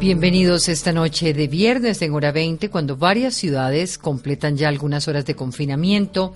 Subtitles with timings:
[0.00, 5.24] Bienvenidos esta noche de viernes en hora 20 cuando varias ciudades completan ya algunas horas
[5.24, 6.34] de confinamiento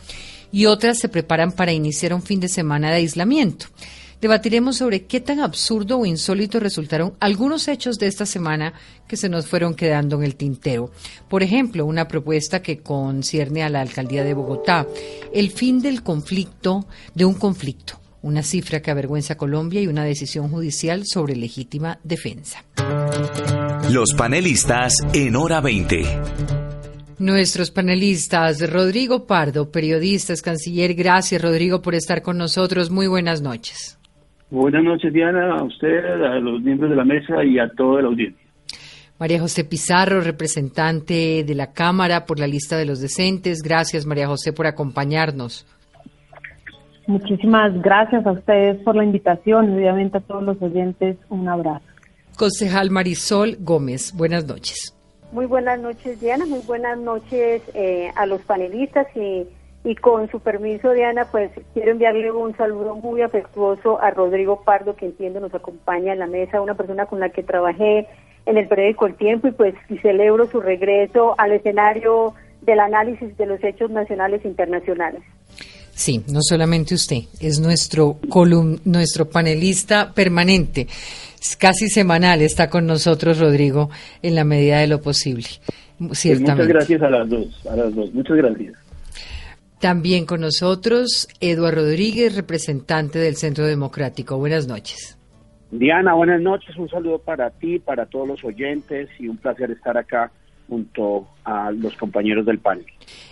[0.52, 3.66] y otras se preparan para iniciar un fin de semana de aislamiento.
[4.20, 8.74] Debatiremos sobre qué tan absurdo o insólito resultaron algunos hechos de esta semana
[9.08, 10.92] que se nos fueron quedando en el tintero.
[11.28, 14.86] Por ejemplo, una propuesta que concierne a la alcaldía de Bogotá,
[15.32, 20.02] el fin del conflicto, de un conflicto, una cifra que avergüenza a Colombia y una
[20.02, 22.64] decisión judicial sobre legítima defensa.
[23.92, 26.04] Los panelistas en hora 20.
[27.18, 30.94] Nuestros panelistas, Rodrigo Pardo, periodista, es canciller.
[30.94, 32.90] Gracias, Rodrigo, por estar con nosotros.
[32.90, 33.98] Muy buenas noches.
[34.50, 38.08] Buenas noches, Diana, a usted, a los miembros de la mesa y a toda la
[38.08, 38.42] audiencia.
[39.18, 43.60] María José Pizarro, representante de la Cámara por la lista de los decentes.
[43.62, 45.66] Gracias, María José, por acompañarnos.
[47.06, 51.84] Muchísimas gracias a ustedes por la invitación y obviamente a todos los oyentes un abrazo.
[52.36, 54.94] Concejal Marisol Gómez, buenas noches.
[55.32, 56.46] Muy buenas noches, Diana.
[56.46, 59.46] Muy buenas noches eh, a los panelistas y,
[59.84, 64.96] y con su permiso, Diana, pues quiero enviarle un saludo muy afectuoso a Rodrigo Pardo,
[64.96, 68.08] que entiendo nos acompaña en la mesa, una persona con la que trabajé
[68.46, 73.36] en el periódico El Tiempo y pues y celebro su regreso al escenario del análisis
[73.36, 75.22] de los hechos nacionales e internacionales.
[75.94, 80.88] Sí, no solamente usted, es nuestro colum nuestro panelista permanente,
[81.58, 83.90] casi semanal está con nosotros Rodrigo
[84.20, 85.46] en la medida de lo posible.
[86.12, 86.64] Ciertamente.
[86.64, 88.12] Muchas gracias a las dos, a las dos.
[88.12, 88.74] Muchas gracias.
[89.80, 94.38] También con nosotros Eduardo Rodríguez, representante del Centro Democrático.
[94.38, 95.18] Buenas noches.
[95.70, 96.76] Diana, buenas noches.
[96.76, 100.32] Un saludo para ti, para todos los oyentes y un placer estar acá
[100.68, 102.86] junto a los compañeros del panel.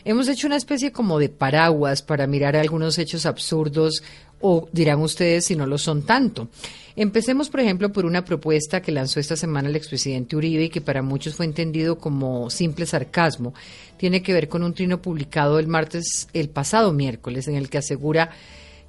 [0.05, 4.03] Hemos hecho una especie como de paraguas para mirar algunos hechos absurdos
[4.41, 6.49] o dirán ustedes si no lo son tanto.
[6.95, 10.83] Empecemos, por ejemplo, por una propuesta que lanzó esta semana el expresidente Uribe y que
[10.83, 13.55] para muchos fue entendido como simple sarcasmo.
[13.97, 17.79] Tiene que ver con un trino publicado el martes, el pasado miércoles, en el que
[17.79, 18.31] asegura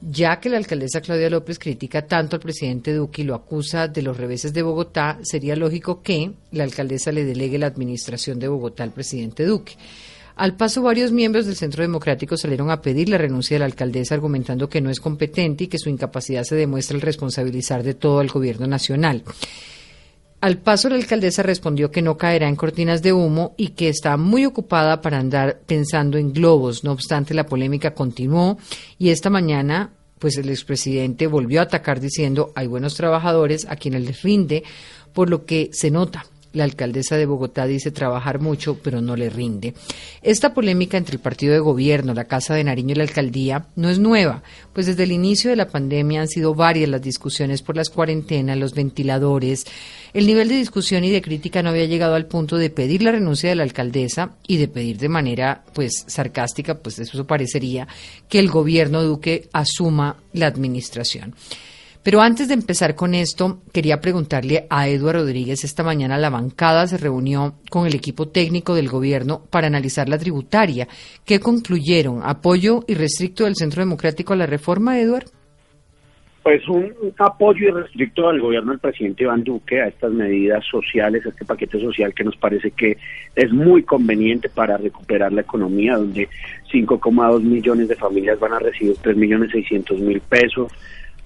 [0.09, 4.01] ya que la alcaldesa Claudia López critica tanto al presidente Duque y lo acusa de
[4.01, 8.83] los reveses de Bogotá, sería lógico que la alcaldesa le delegue la administración de Bogotá
[8.83, 9.73] al presidente Duque.
[10.35, 14.15] Al paso, varios miembros del Centro Democrático salieron a pedir la renuncia de la alcaldesa,
[14.15, 18.19] argumentando que no es competente y que su incapacidad se demuestra al responsabilizar de todo
[18.19, 19.23] al gobierno nacional.
[20.43, 24.17] Al paso, la alcaldesa respondió que no caerá en cortinas de humo y que está
[24.17, 26.83] muy ocupada para andar pensando en globos.
[26.83, 28.57] No obstante, la polémica continuó
[28.99, 34.03] y esta mañana, pues el expresidente volvió a atacar diciendo hay buenos trabajadores a quienes
[34.03, 34.65] les rinde,
[35.13, 39.29] por lo que se nota la alcaldesa de Bogotá dice trabajar mucho, pero no le
[39.29, 39.73] rinde.
[40.21, 43.89] Esta polémica entre el partido de gobierno, la Casa de Nariño y la alcaldía no
[43.89, 47.75] es nueva, pues desde el inicio de la pandemia han sido varias las discusiones por
[47.75, 49.65] las cuarentenas, los ventiladores.
[50.13, 53.11] El nivel de discusión y de crítica no había llegado al punto de pedir la
[53.11, 57.87] renuncia de la alcaldesa y de pedir de manera pues sarcástica, pues eso parecería
[58.29, 61.35] que el gobierno Duque asuma la administración.
[62.03, 65.63] Pero antes de empezar con esto, quería preguntarle a Eduardo Rodríguez.
[65.63, 70.17] Esta mañana la bancada se reunió con el equipo técnico del gobierno para analizar la
[70.17, 70.87] tributaria.
[71.25, 72.19] ¿Qué concluyeron?
[72.23, 75.31] ¿Apoyo irrestricto del Centro Democrático a la reforma, Eduardo?
[76.43, 81.29] Pues un apoyo irrestricto del gobierno del presidente Iván Duque a estas medidas sociales, a
[81.29, 82.97] este paquete social que nos parece que
[83.33, 86.27] es muy conveniente para recuperar la economía, donde
[86.69, 90.69] 5,2 millones de familias van a recibir 3 millones 600 mil pesos,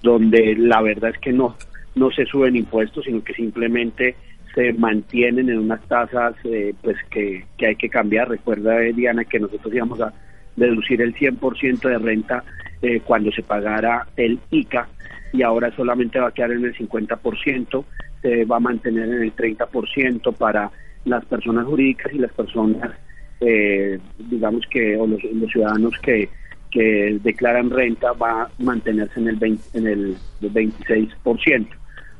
[0.02, 1.56] donde la verdad es que no,
[1.94, 4.14] no se suben impuestos, sino que simplemente
[4.54, 8.28] se mantienen en unas tasas eh, pues que, que, hay que cambiar.
[8.28, 10.12] Recuerda, eh, Diana, que nosotros íbamos a
[10.56, 12.44] deducir el 100% de renta
[12.82, 14.88] eh, cuando se pagara el ICA
[15.32, 17.84] y ahora solamente va a quedar en el 50%,
[18.22, 20.70] se va a mantener en el 30% para
[21.04, 22.90] las personas jurídicas y las personas,
[24.18, 25.20] digamos que, o los
[25.52, 26.28] ciudadanos que
[26.70, 31.68] que declaran renta va a mantenerse en el, 20, en el 26%.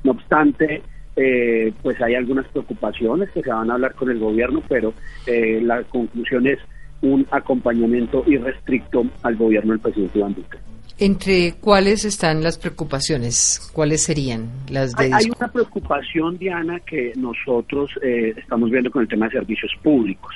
[0.05, 0.83] No obstante,
[1.17, 4.95] eh, pues hay algunas preocupaciones que se van a hablar con el gobierno, pero
[5.27, 6.59] eh, la conclusión es
[7.03, 10.59] un acompañamiento irrestricto al gobierno del presidente Iván Duque.
[11.01, 13.71] ¿Entre cuáles están las preocupaciones?
[13.73, 19.09] ¿Cuáles serían las de hay, una preocupación, Diana, que nosotros eh, estamos viendo con el
[19.09, 20.35] tema de servicios públicos.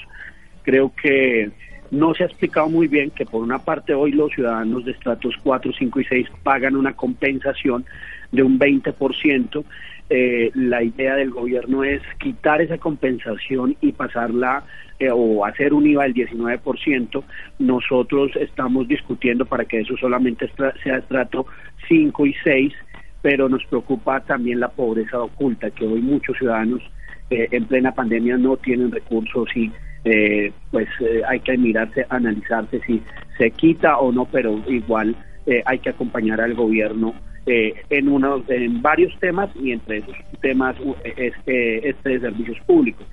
[0.62, 1.50] Creo que
[1.92, 5.34] no se ha explicado muy bien que por una parte hoy los ciudadanos de estratos
[5.42, 7.84] 4, 5 y 6 pagan una compensación
[8.32, 9.62] de un 20%.
[10.08, 14.64] Eh, la idea del gobierno es quitar esa compensación y pasarla
[14.98, 17.24] eh, o hacer un IVA del 19%.
[17.58, 20.50] Nosotros estamos discutiendo para que eso solamente
[20.82, 21.44] sea estrato
[21.88, 22.72] 5 y 6,
[23.20, 26.80] pero nos preocupa también la pobreza oculta, que hoy muchos ciudadanos
[27.28, 29.70] eh, en plena pandemia no tienen recursos y
[30.04, 33.02] eh, pues eh, hay que mirarse, analizarse si
[33.38, 35.14] se quita o no, pero igual
[35.46, 37.14] eh, hay que acompañar al gobierno
[37.46, 40.76] eh, en uno, en varios temas y entre esos temas
[41.16, 43.06] este, este de servicios públicos.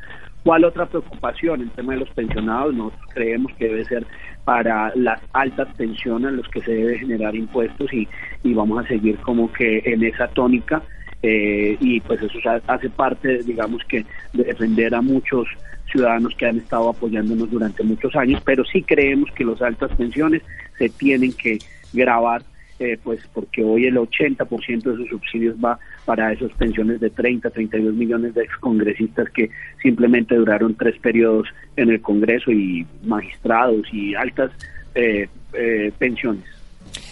[0.43, 1.61] ¿Cuál otra preocupación?
[1.61, 4.05] El tema de los pensionados, nosotros creemos que debe ser
[4.45, 8.07] para las altas pensiones los que se debe generar impuestos y,
[8.43, 10.81] y vamos a seguir como que en esa tónica
[11.21, 15.47] eh, y pues eso ha- hace parte, digamos que, de defender a muchos
[15.91, 20.41] ciudadanos que han estado apoyándonos durante muchos años, pero sí creemos que las altas pensiones
[20.77, 21.59] se tienen que
[21.93, 22.43] grabar,
[22.79, 27.49] eh, pues porque hoy el 80% de sus subsidios va para esas pensiones de 30,
[27.49, 29.49] 32 millones de excongresistas que
[29.81, 34.51] simplemente duraron tres periodos en el Congreso y magistrados y altas
[34.95, 36.45] eh, eh, pensiones.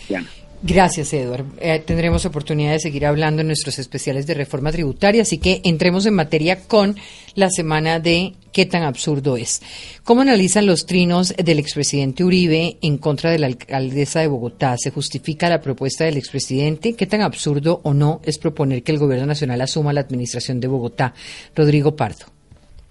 [0.07, 0.27] Diana.
[0.63, 1.45] Gracias, Edward.
[1.62, 6.07] Eh, tendremos oportunidad de seguir hablando en nuestros especiales de reforma tributaria, así que entremos
[6.07, 6.95] en materia con
[7.36, 9.62] la semana de qué tan absurdo es.
[10.04, 14.75] ¿Cómo analizan los trinos del expresidente Uribe en contra de la alcaldesa de Bogotá?
[14.77, 16.95] ¿Se justifica la propuesta del expresidente?
[16.95, 20.68] ¿Qué tan absurdo o no es proponer que el gobierno nacional asuma la administración de
[20.68, 21.13] Bogotá?
[21.56, 22.25] Rodrigo Pardo.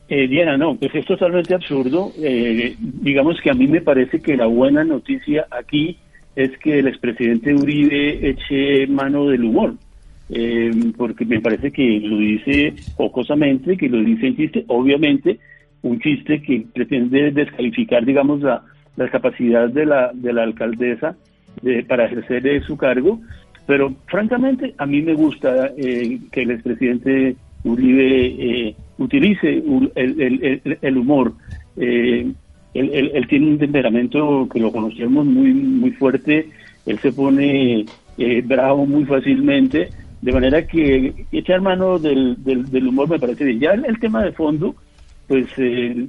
[0.09, 2.13] Eh, Diana, no, pues es totalmente absurdo.
[2.17, 5.99] Eh, digamos que a mí me parece que la buena noticia aquí
[6.37, 9.75] es que el expresidente Uribe eche mano del humor,
[10.29, 15.39] eh, porque me parece que lo dice jocosamente, que lo dice en chiste, obviamente
[15.83, 18.63] un chiste que pretende descalificar, digamos, la,
[18.97, 21.17] la capacidad de la, de la alcaldesa
[21.63, 23.21] de, para ejercer su cargo,
[23.67, 29.63] pero francamente a mí me gusta eh, que el expresidente Uribe eh, utilice
[29.95, 31.33] el- el humor.
[31.77, 32.31] Eh,
[32.79, 36.49] él, tiene un temperamento que lo conocemos muy, muy fuerte,
[36.87, 37.87] él se pone
[38.19, 39.89] eh, bravo muy fácilmente,
[40.23, 43.61] de manera que echar mano del, del, humor me parece bien.
[43.61, 44.75] Ya el, el tema de fondo,
[45.29, 46.07] pues eh,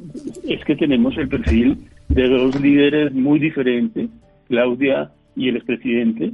[0.47, 1.77] es que tenemos el perfil
[2.09, 4.09] de dos líderes muy diferentes,
[4.47, 6.31] Claudia y el expresidente,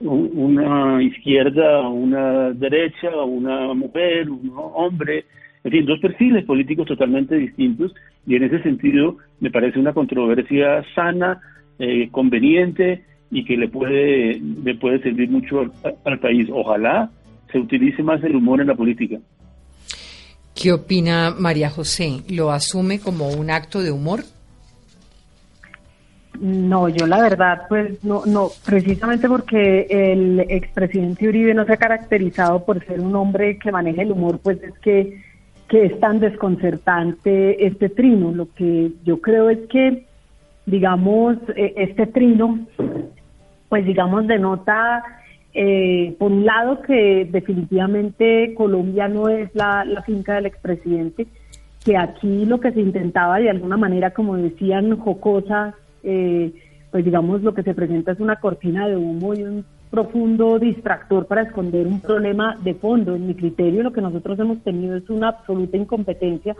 [0.00, 5.24] una izquierda, una derecha, una mujer, un hombre,
[5.68, 7.94] en fin, dos perfiles políticos totalmente distintos
[8.26, 11.42] y en ese sentido me parece una controversia sana,
[11.78, 15.72] eh, conveniente y que le puede, le puede servir mucho al,
[16.06, 16.48] al país.
[16.50, 17.10] Ojalá
[17.52, 19.18] se utilice más el humor en la política.
[20.54, 22.22] ¿Qué opina María José?
[22.30, 24.20] ¿Lo asume como un acto de humor?
[26.40, 31.76] No, yo la verdad, pues no, no, precisamente porque el expresidente Uribe no se ha
[31.76, 35.20] caracterizado por ser un hombre que maneja el humor, pues es que,
[35.68, 38.32] que es tan desconcertante este trino.
[38.32, 40.06] Lo que yo creo es que,
[40.66, 42.60] digamos, eh, este trino,
[43.68, 45.04] pues digamos, denota,
[45.54, 51.26] eh, por un lado, que definitivamente Colombia no es la, la finca del expresidente,
[51.84, 56.52] que aquí lo que se intentaba de alguna manera, como decían, jocosa, eh,
[56.90, 61.26] pues digamos lo que se presenta es una cortina de humo y un profundo distractor
[61.26, 63.14] para esconder un problema de fondo.
[63.14, 66.54] En mi criterio lo que nosotros hemos tenido es una absoluta incompetencia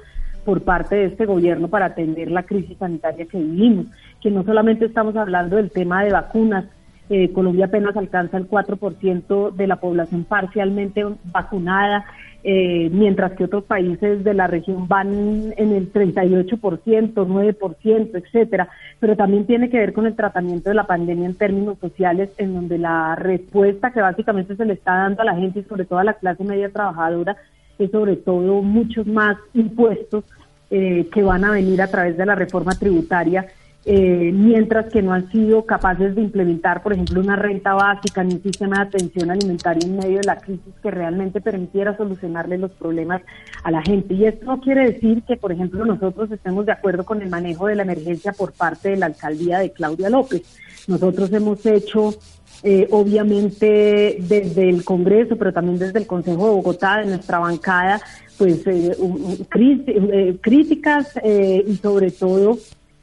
[0.44, 3.86] por parte de este gobierno para atender la crisis sanitaria que vivimos,
[4.20, 6.64] que no solamente estamos hablando del tema de vacunas,
[7.10, 12.04] eh, Colombia apenas alcanza el 4% de la población parcialmente vacunada,
[12.44, 18.68] eh, mientras que otros países de la región van en el 38%, 9%, etcétera.
[19.00, 22.54] Pero también tiene que ver con el tratamiento de la pandemia en términos sociales, en
[22.54, 25.98] donde la respuesta que básicamente se le está dando a la gente y sobre todo
[25.98, 27.36] a la clase media trabajadora
[27.78, 30.24] es sobre todo muchos más impuestos
[30.70, 33.46] eh, que van a venir a través de la reforma tributaria
[33.84, 38.34] eh, mientras que no han sido capaces de implementar, por ejemplo, una renta básica ni
[38.34, 42.72] un sistema de atención alimentaria en medio de la crisis que realmente permitiera solucionarle los
[42.72, 43.22] problemas
[43.62, 44.14] a la gente.
[44.14, 47.66] Y esto no quiere decir que, por ejemplo, nosotros estemos de acuerdo con el manejo
[47.66, 50.42] de la emergencia por parte de la alcaldía de Claudia López.
[50.86, 52.14] Nosotros hemos hecho
[52.62, 58.00] eh, obviamente desde el Congreso, pero también desde el Consejo de Bogotá, de nuestra bancada,
[58.36, 62.58] pues eh, eh, críticas eh, y sobre todo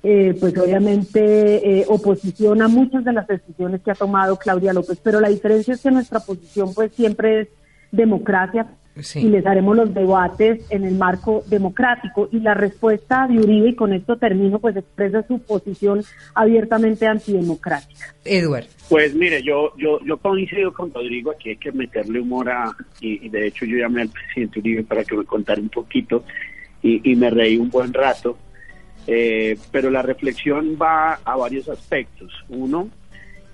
[0.07, 4.99] eh, pues obviamente eh, oposición a muchas de las decisiones que ha tomado Claudia López,
[5.03, 7.47] pero la diferencia es que nuestra posición pues siempre es
[7.91, 8.67] democracia
[9.15, 13.75] y les haremos los debates en el marco democrático y la respuesta de Uribe y
[13.75, 16.03] con esto termino pues expresa su posición
[16.35, 18.13] abiertamente antidemocrática.
[18.23, 18.67] Edward.
[18.87, 23.27] Pues mire, yo yo yo coincido con Rodrigo aquí hay que meterle humor a y,
[23.27, 26.23] de hecho yo llamé al presidente Uribe para que me contara un poquito
[26.83, 28.37] y, y me reí un buen rato,
[29.07, 32.31] eh, pero la reflexión va a varios aspectos.
[32.49, 32.89] Uno,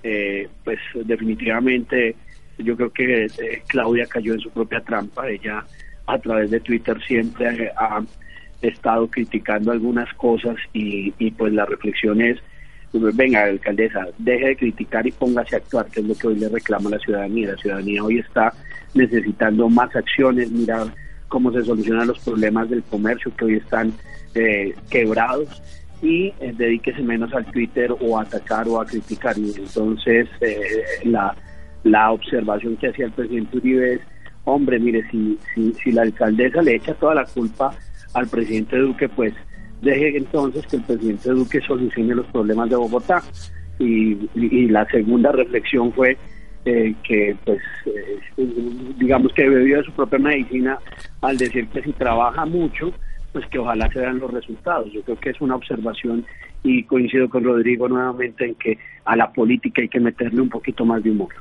[0.02, 2.16] eh, pues definitivamente
[2.58, 5.28] yo creo que eh, Claudia cayó en su propia trampa.
[5.28, 5.64] Ella
[6.06, 8.02] a través de Twitter siempre ha
[8.62, 12.38] estado criticando algunas cosas y, pues la reflexión es,
[12.92, 16.48] venga, alcaldesa, deje de criticar y póngase a actuar, que es lo que hoy le
[16.48, 17.52] reclama la ciudadanía.
[17.52, 18.52] La ciudadanía hoy está
[18.94, 20.88] necesitando más acciones, mirar
[21.28, 23.92] cómo se solucionan los problemas del comercio que hoy están
[24.34, 25.62] eh, quebrados
[26.02, 29.38] y eh, dedíquese menos al Twitter o a atacar o a criticar.
[29.38, 30.28] Y entonces
[31.04, 31.34] la
[31.84, 34.00] la observación que hacía el presidente Uribe es,
[34.44, 37.74] hombre, mire, si, si, si la alcaldesa le echa toda la culpa
[38.14, 39.34] al presidente Duque, pues
[39.80, 43.22] deje entonces que el presidente Duque solucione los problemas de Bogotá.
[43.78, 44.14] Y,
[44.68, 46.16] la segunda reflexión fue
[46.64, 48.46] eh, que, pues, eh,
[48.96, 50.78] digamos que bebió de su propia medicina
[51.20, 52.92] al decir que si trabaja mucho,
[53.32, 54.92] pues que ojalá se den los resultados.
[54.92, 56.24] Yo creo que es una observación
[56.62, 60.84] y coincido con Rodrigo nuevamente en que a la política hay que meterle un poquito
[60.84, 61.34] más de humor.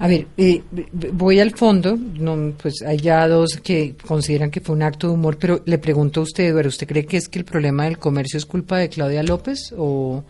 [0.00, 0.62] A ver, eh,
[1.12, 5.14] voy al fondo, no, pues hay ya dos que consideran que fue un acto de
[5.14, 7.98] humor, pero le pregunto a usted, Eduardo, ¿usted cree que es que el problema del
[7.98, 10.22] comercio es culpa de Claudia López o,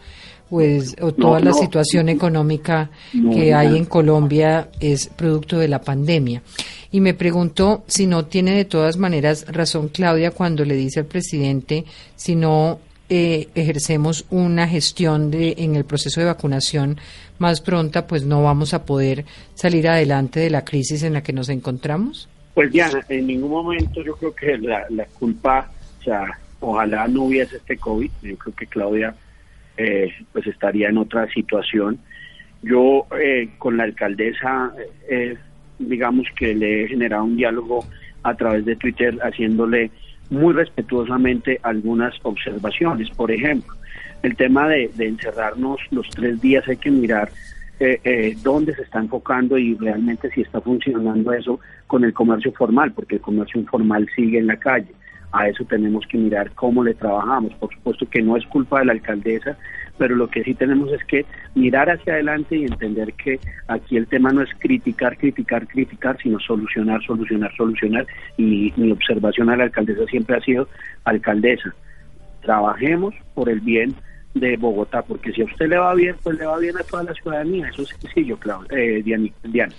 [0.48, 6.42] pues, o toda la situación económica que hay en Colombia es producto de la pandemia?
[6.90, 11.06] Y me pregunto si no tiene de todas maneras razón Claudia cuando le dice al
[11.06, 11.84] presidente
[12.16, 16.98] si no eh, ejercemos una gestión de, en el proceso de vacunación
[17.38, 19.24] más pronta, pues no vamos a poder
[19.54, 22.28] salir adelante de la crisis en la que nos encontramos?
[22.54, 27.56] Pues Diana, en ningún momento yo creo que la, culpa, o sea, ojalá no hubiese
[27.56, 29.14] este COVID, yo creo que Claudia
[29.76, 31.98] eh, pues estaría en otra situación.
[32.62, 34.72] Yo eh, con la alcaldesa,
[35.78, 37.86] digamos que le he generado un diálogo
[38.22, 39.90] a través de Twitter haciéndole
[40.30, 43.10] muy respetuosamente algunas observaciones.
[43.10, 43.74] Por ejemplo,
[44.22, 47.30] el tema de, encerrarnos los tres días hay que mirar
[47.80, 52.52] eh, eh, dónde se está enfocando y realmente si está funcionando eso con el comercio
[52.52, 54.92] formal, porque el comercio informal sigue en la calle
[55.32, 57.54] a eso tenemos que mirar cómo le trabajamos.
[57.54, 59.56] Por supuesto que no es culpa de la alcaldesa,
[59.98, 64.06] pero lo que sí tenemos es que mirar hacia adelante y entender que aquí el
[64.06, 68.06] tema no es criticar, criticar, criticar, sino solucionar, solucionar, solucionar.
[68.36, 70.68] Y mi observación a la alcaldesa siempre ha sido,
[71.04, 71.74] alcaldesa,
[72.42, 73.94] trabajemos por el bien
[74.34, 77.02] de Bogotá, porque si a usted le va bien, pues le va bien a toda
[77.02, 77.68] la ciudadanía.
[77.68, 79.74] Eso es sencillo, Claudia, eh, Diana.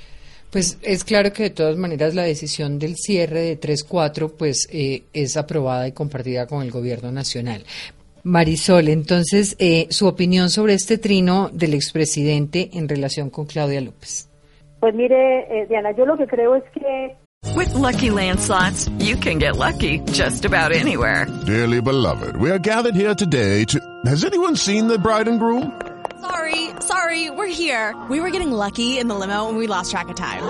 [0.52, 5.04] Pues es claro que de todas maneras la decisión del cierre de 3-4 pues eh,
[5.14, 7.64] es aprobada y compartida con el gobierno nacional.
[8.24, 14.30] Marisol, entonces, eh, su opinión sobre este trino del expresidente en relación con Claudia López.
[14.80, 17.18] Pues mire, eh, Diana, yo lo que creo es que
[17.56, 21.26] With lucky landslots, you can get lucky just about anywhere.
[21.46, 23.80] Dearly beloved, we are gathered here today to.
[24.06, 25.80] Has anyone seen the bride and groom?
[26.22, 27.96] Sorry, sorry, we're here.
[28.10, 30.44] We were getting lucky in the limo and we lost track of time.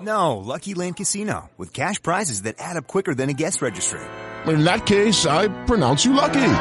[0.00, 4.00] No, Lucky Land Casino, with cash prizes that add up quicker than a guest registry.
[4.46, 6.52] In that case, I pronounce you lucky.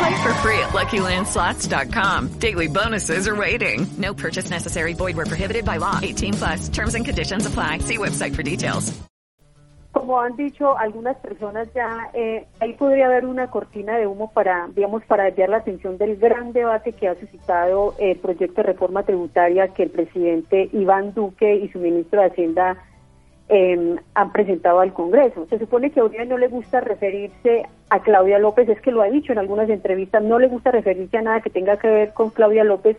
[0.00, 2.28] Play for free at LuckyLandSlots.com.
[2.38, 3.86] Daily bonuses are waiting.
[3.98, 4.94] No purchase necessary.
[4.94, 5.98] Void where prohibited by law.
[6.02, 6.68] 18 plus.
[6.70, 7.78] Terms and conditions apply.
[7.78, 9.00] See website for details.
[9.92, 14.68] como han dicho algunas personas ya, eh, ahí podría haber una cortina de humo para,
[14.74, 19.02] digamos, para desviar la atención del gran debate que ha suscitado el proyecto de reforma
[19.02, 22.76] tributaria que el presidente Iván Duque y su ministro de Hacienda
[23.50, 25.46] em, han presentado al Congreso.
[25.50, 29.02] Se supone que a Uribe no le gusta referirse a Claudia López, es que lo
[29.02, 32.12] ha dicho en algunas entrevistas, no le gusta referirse a nada que tenga que ver
[32.12, 32.96] con Claudia López,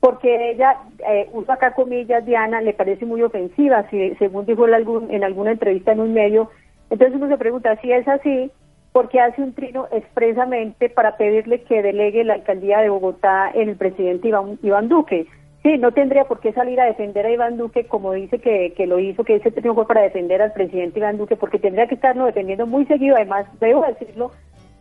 [0.00, 0.78] porque ella,
[1.08, 5.22] eh, usa acá comillas, Diana, le parece muy ofensiva, si, según dijo en, algún, en
[5.22, 6.50] alguna entrevista en un medio.
[6.90, 8.50] Entonces uno se pregunta, si es así,
[8.90, 13.68] ¿por qué hace un trino expresamente para pedirle que delegue la alcaldía de Bogotá en
[13.68, 15.28] el presidente Iván, Iván Duque?
[15.62, 18.86] Sí, no tendría por qué salir a defender a Iván Duque como dice que, que
[18.86, 21.94] lo hizo, que ese trino fue para defender al presidente Iván Duque, porque tendría que
[21.94, 24.32] estarlo defendiendo muy seguido, además, debo decirlo,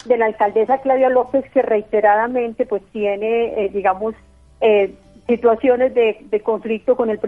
[0.06, 4.16] de la alcaldesa Claudia López, que reiteradamente pues tiene, eh, digamos,
[4.60, 4.92] eh,
[5.28, 7.20] situaciones de, conflicto con el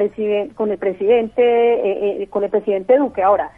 [0.56, 3.24] con el presidente eh, eh, con el presidente Duque.
[3.24, 3.52] Ahora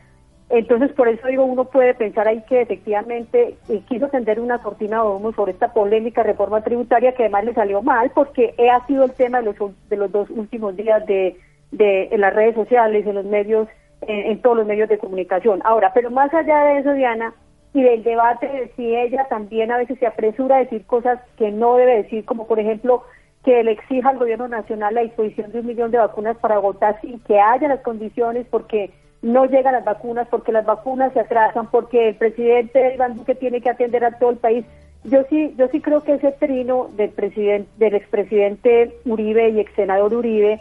[0.49, 5.01] Entonces, por eso digo, uno puede pensar ahí que efectivamente eh, quiso tender una cortina
[5.01, 9.05] de humo sobre esta polémica reforma tributaria que además le salió mal porque ha sido
[9.05, 11.37] el tema de los, de los dos últimos días de,
[11.71, 13.67] de en las redes sociales, en los medios,
[14.01, 15.61] en, en todos los medios de comunicación.
[15.63, 17.33] Ahora, pero más allá de eso, Diana,
[17.73, 21.51] y del debate de si ella también a veces se apresura a decir cosas que
[21.51, 23.03] no debe decir, como por ejemplo
[23.43, 26.99] que le exija al gobierno nacional la disposición de un millón de vacunas para votar
[27.01, 28.91] sin que haya las condiciones porque
[29.25, 33.59] no llegan las vacunas, porque las vacunas se atrasan, porque el presidente Iván Duque tiene
[33.59, 34.65] que atender a todo el país.
[35.03, 39.73] Yo sí, yo sí creo que ese trino del presidente, del expresidente Uribe y ex
[39.73, 40.59] senador Uribe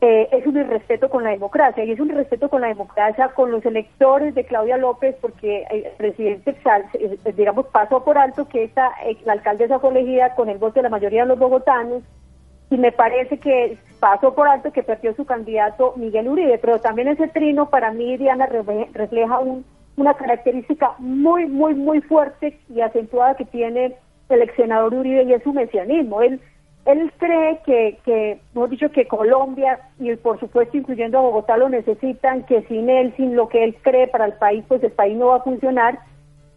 [0.00, 3.52] eh, es un irrespeto con la democracia y es un irrespeto con la democracia con
[3.52, 6.56] los electores de Claudia López porque el presidente
[6.94, 8.92] eh, digamos pasó por alto que esta
[9.24, 12.04] la alcaldesa fue elegida con el voto de la mayoría de los bogotanos
[12.70, 17.08] y me parece que pasó por alto que perdió su candidato Miguel Uribe pero también
[17.08, 19.64] ese trino para mí Diana refleja un,
[19.96, 23.96] una característica muy muy muy fuerte y acentuada que tiene
[24.28, 26.22] el ex senador Uribe y es su mesianismo.
[26.22, 26.40] Él
[26.86, 31.68] él cree que, que, hemos dicho que Colombia y por supuesto incluyendo a Bogotá lo
[31.68, 35.14] necesitan, que sin él, sin lo que él cree para el país, pues el país
[35.16, 35.98] no va a funcionar.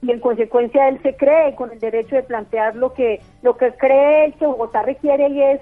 [0.02, 3.74] Y en consecuencia él se cree con el derecho de plantear lo que lo que
[3.74, 5.62] cree él que Bogotá requiere y es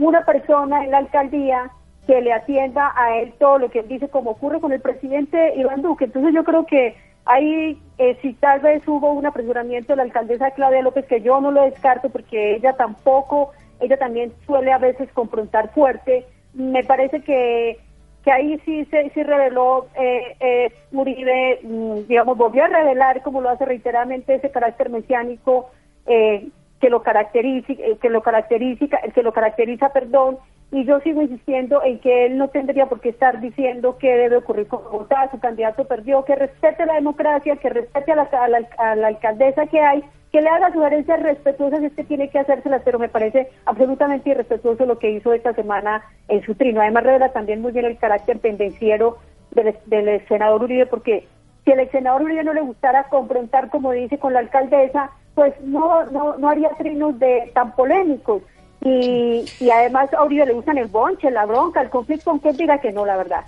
[0.00, 1.70] una persona en la alcaldía
[2.06, 5.54] que le atienda a él todo lo que él dice, como ocurre con el presidente
[5.56, 6.06] Iván Duque.
[6.06, 10.50] Entonces yo creo que ahí eh, si tal vez hubo un apresuramiento de la alcaldesa
[10.52, 15.10] Claudia López, que yo no lo descarto porque ella tampoco ella también suele a veces
[15.12, 16.26] confrontar fuerte.
[16.52, 17.78] Me parece que,
[18.24, 23.40] que ahí sí se sí reveló eh, eh, Uribe, mm, digamos, volvió a revelar, como
[23.40, 25.70] lo hace reiteradamente, ese carácter mesiánico
[26.06, 26.48] eh,
[26.80, 30.38] que lo caracteriza, eh, que lo caracteriza, que lo caracteriza, perdón,
[30.72, 34.36] y yo sigo insistiendo en que él no tendría por qué estar diciendo que debe
[34.36, 39.66] ocurrir con Bogotá, su candidato perdió, que respete la democracia, que respete a la, alcaldesa
[39.66, 43.48] que hay que le haga sugerencias respetuosas es que tiene que hacérselas, pero me parece
[43.66, 46.80] absolutamente irrespetuoso lo que hizo esta semana en su trino.
[46.80, 49.18] Además revela también muy bien el carácter pendenciero
[49.50, 51.26] del, del senador Uribe, porque
[51.64, 56.04] si el senador Uribe no le gustara confrontar, como dice, con la alcaldesa, pues no,
[56.06, 58.42] no, no haría trinos de tan polémicos.
[58.82, 62.80] Y, y, además a Uribe le gustan el bonche, la bronca, el conflicto, aunque diga
[62.80, 63.44] que no, la verdad.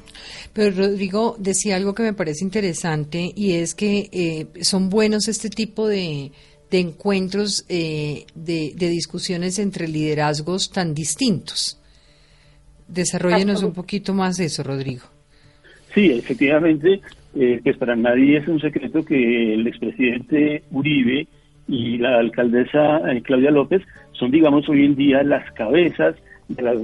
[0.53, 5.49] Pero Rodrigo decía algo que me parece interesante y es que eh, son buenos este
[5.49, 6.33] tipo de
[6.73, 11.79] de encuentros, eh, de, discusiones entre liderazgos tan distintos.
[12.89, 15.03] Desarrollenos un poquito más eso, Rodrigo.
[15.95, 17.03] Sí, efectivamente,
[17.35, 21.29] eh, pues para nadie es un secreto que el expresidente Uribe
[21.69, 26.17] y la alcaldesa eh, Claudia López son, digamos, hoy en día las cabezas
[26.49, 26.79] de las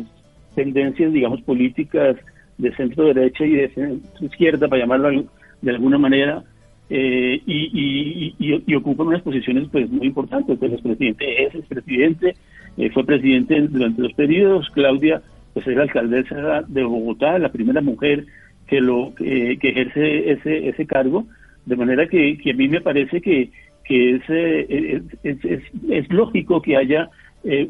[0.55, 2.17] tendencias, digamos, políticas
[2.57, 5.25] de centro derecha y de centro izquierda, para llamarlo
[5.63, 6.43] de alguna manera,
[6.91, 10.59] eh, y, y, ocupan unas posiciones pues muy importantes.
[10.59, 12.35] Pues el presidente es presidente,
[12.77, 14.71] eh, fue presidente durante los periodos.
[14.71, 15.21] Claudia
[15.53, 18.25] pues es la alcaldesa de Bogotá, la primera mujer
[18.67, 21.27] que lo que ejerce ese ese cargo,
[21.69, 23.51] de manera que, a mí me parece que
[23.89, 27.09] que eh, es, es, es, lógico que haya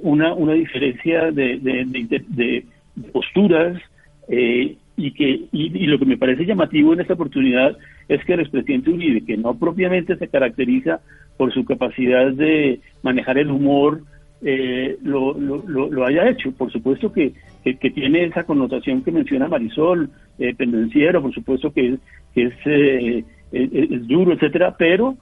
[0.03, 2.65] una una diferencia de, de, de,
[3.13, 3.81] posturas
[4.29, 7.77] y que y, lo que me parece llamativo en esta oportunidad
[8.09, 11.01] es que el expresidente Uribe, que no propiamente se caracteriza
[11.37, 14.03] por su capacidad de manejar el humor,
[14.43, 16.53] eh, lo, lo, haya hecho.
[16.53, 17.33] Por supuesto que,
[17.65, 21.97] que, tiene esa connotación que menciona Marisol, eh, pendenciero, por supuesto que,
[22.35, 25.17] que es, eh, es, duro, etcétera, pero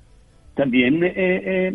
[0.57, 1.73] también eh,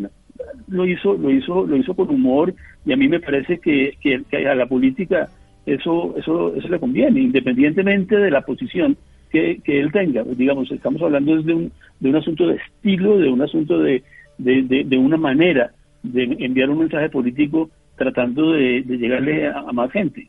[0.67, 2.53] lo hizo lo hizo lo hizo con humor
[2.85, 5.29] y a mí me parece que, que a la política
[5.65, 8.97] eso, eso, eso le conviene, independientemente de la posición
[9.31, 10.23] que, que él tenga.
[10.23, 14.03] Digamos, estamos hablando de un, de un asunto de estilo, de un asunto de,
[14.37, 15.71] de, una manera
[16.03, 20.27] de enviar un mensaje político tratando de, llegarle a, a más gente.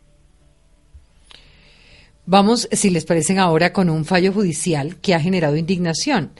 [2.24, 6.30] Vamos, si les parecen ahora, con un fallo judicial que ha generado indignación.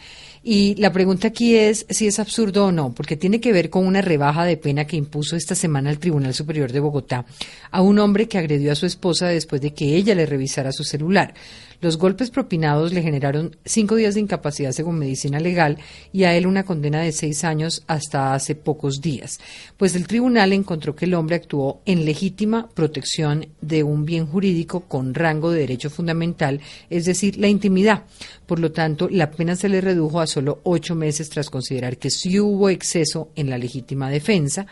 [0.44, 3.86] Y la pregunta aquí es si es absurdo o no, porque tiene que ver con
[3.86, 7.24] una rebaja de pena que impuso esta semana el Tribunal Superior de Bogotá
[7.70, 10.82] a un hombre que agredió a su esposa después de que ella le revisara su
[10.82, 11.34] celular.
[11.82, 15.78] Los golpes propinados le generaron cinco días de incapacidad según medicina legal
[16.12, 19.40] y a él una condena de seis años hasta hace pocos días.
[19.76, 24.82] Pues el tribunal encontró que el hombre actuó en legítima protección de un bien jurídico
[24.82, 28.04] con rango de derecho fundamental, es decir, la intimidad.
[28.46, 32.10] Por lo tanto, la pena se le redujo a solo ocho meses tras considerar que
[32.10, 34.66] sí hubo exceso en la legítima defensa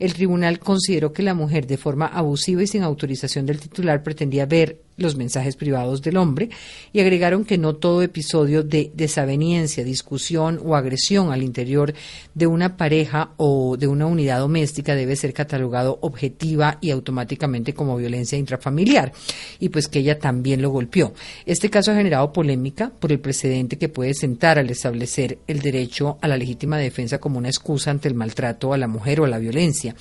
[0.00, 4.46] el tribunal consideró que la mujer, de forma abusiva y sin autorización del titular, pretendía
[4.46, 6.50] ver los mensajes privados del hombre
[6.92, 11.94] y agregaron que no todo episodio de desaveniencia, discusión o agresión al interior
[12.34, 17.96] de una pareja o de una unidad doméstica debe ser catalogado objetiva y automáticamente como
[17.96, 19.12] violencia intrafamiliar
[19.58, 21.12] y pues que ella también lo golpeó.
[21.46, 26.18] Este caso ha generado polémica por el precedente que puede sentar al establecer el derecho
[26.20, 29.28] a la legítima defensa como una excusa ante el maltrato a la mujer o a
[29.28, 29.94] la violencia.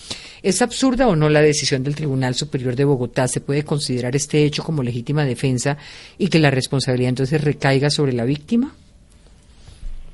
[0.44, 3.28] ¿Es absurda o no la decisión del Tribunal Superior de Bogotá?
[3.28, 5.78] ¿Se puede considerar este hecho como legítima defensa
[6.18, 8.74] y que la responsabilidad entonces recaiga sobre la víctima?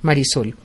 [0.02, 0.56] Marisol.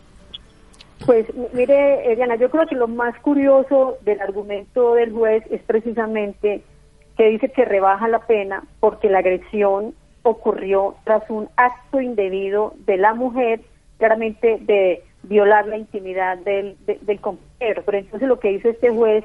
[1.07, 6.63] Pues mire, Diana, yo creo que lo más curioso del argumento del juez es precisamente
[7.17, 12.99] que dice que rebaja la pena porque la agresión ocurrió tras un acto indebido de
[12.99, 13.61] la mujer,
[13.99, 17.83] claramente de violar la intimidad del, del compañero.
[17.87, 19.25] Pero entonces lo que hizo este juez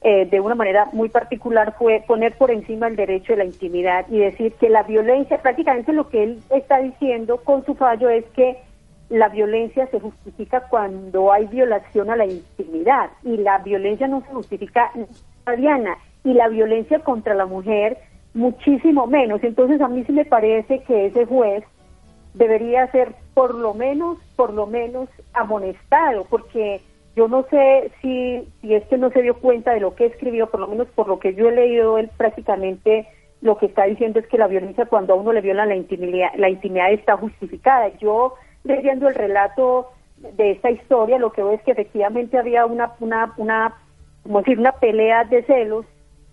[0.00, 4.06] eh, de una manera muy particular fue poner por encima el derecho de la intimidad
[4.08, 8.24] y decir que la violencia, prácticamente lo que él está diciendo con su fallo es
[8.26, 8.58] que
[9.08, 14.32] la violencia se justifica cuando hay violación a la intimidad y la violencia no se
[14.32, 14.92] justifica,
[15.56, 17.98] Diana, y la violencia contra la mujer
[18.34, 19.42] muchísimo menos.
[19.42, 21.64] Entonces a mí sí me parece que ese juez
[22.34, 26.82] debería ser por lo menos, por lo menos amonestado, porque
[27.18, 30.48] yo no sé si, si es que no se dio cuenta de lo que escribió,
[30.48, 33.08] por lo menos por lo que yo he leído, él prácticamente
[33.40, 36.28] lo que está diciendo es que la violencia cuando a uno le viola la intimidad,
[36.36, 37.88] la intimidad está justificada.
[37.98, 42.92] Yo leyendo el relato de esta historia, lo que veo es que efectivamente había una,
[43.00, 43.74] una, una,
[44.22, 45.86] como decir, una pelea de celos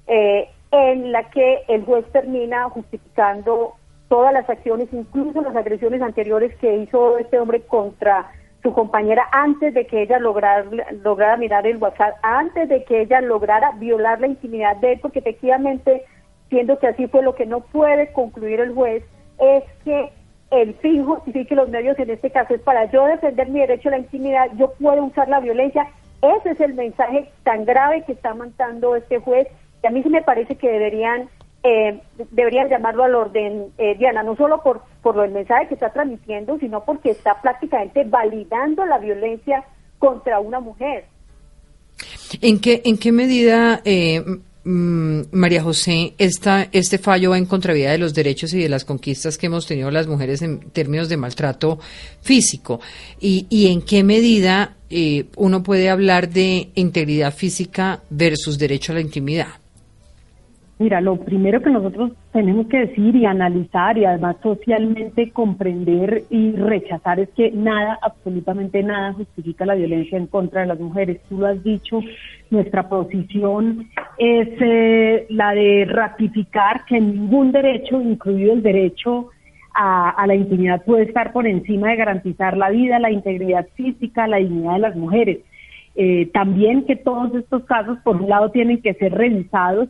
[0.05, 3.73] eh, en la que el juez termina justificando
[4.07, 8.31] todas las acciones, incluso las agresiones anteriores que hizo este hombre contra
[8.65, 10.65] su compañera antes de que ella lograra,
[11.03, 15.19] lograra mirar el WhatsApp, antes de que ella lograra violar la intimidad de él, porque
[15.19, 16.03] efectivamente,
[16.49, 19.03] siendo que así fue lo que no puede concluir el juez,
[19.37, 20.11] es que
[20.49, 23.91] el fin justifique los medios, en este caso es para yo defender mi derecho a
[23.91, 25.85] la intimidad, yo puedo usar la violencia.
[26.23, 29.47] Ese es el mensaje tan grave que está mandando este juez,
[29.83, 31.29] y a mí sí me parece que deberían
[31.61, 31.99] eh,
[32.31, 36.57] deberían llamarlo al orden, eh, Diana, no solo por, por el mensaje que está transmitiendo,
[36.57, 39.63] sino porque está prácticamente validando la violencia
[39.99, 41.05] contra una mujer.
[42.41, 44.23] ¿En qué, en qué medida, eh,
[44.63, 48.83] mm, María José, esta, este fallo va en contravía de los derechos y de las
[48.83, 51.77] conquistas que hemos tenido las mujeres en términos de maltrato
[52.23, 52.79] físico?
[53.19, 58.95] ¿Y, y en qué medida eh, uno puede hablar de integridad física versus derecho a
[58.95, 59.64] la intimidad?
[60.77, 66.51] Mira, lo primero que nosotros tenemos que decir y analizar y además socialmente comprender y
[66.51, 71.21] rechazar es que nada, absolutamente nada justifica la violencia en contra de las mujeres.
[71.29, 72.01] Tú lo has dicho,
[72.49, 79.29] nuestra posición es eh, la de ratificar que ningún derecho, incluido el derecho
[79.73, 84.37] a, la intimidad, puede estar por encima de garantizar la vida, la integridad física, la
[84.37, 85.39] dignidad de las mujeres.
[85.95, 89.87] Eh, también que todos estos casos, por un lado, tienen que ser revisados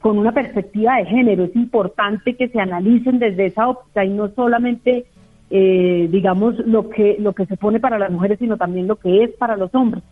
[0.00, 1.44] con una perspectiva de género.
[1.44, 5.06] Es importante que se analicen desde esa óptica y no solamente,
[5.50, 9.24] eh, digamos, lo que, lo que se pone para las mujeres, sino también lo que
[9.24, 10.04] es para los hombres.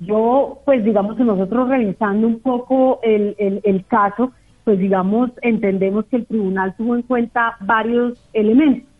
[0.00, 4.32] Yo, pues, digamos, nosotros revisando un poco el, el caso,
[4.64, 8.90] pues, digamos, entendemos que el tribunal tuvo en cuenta varios elementos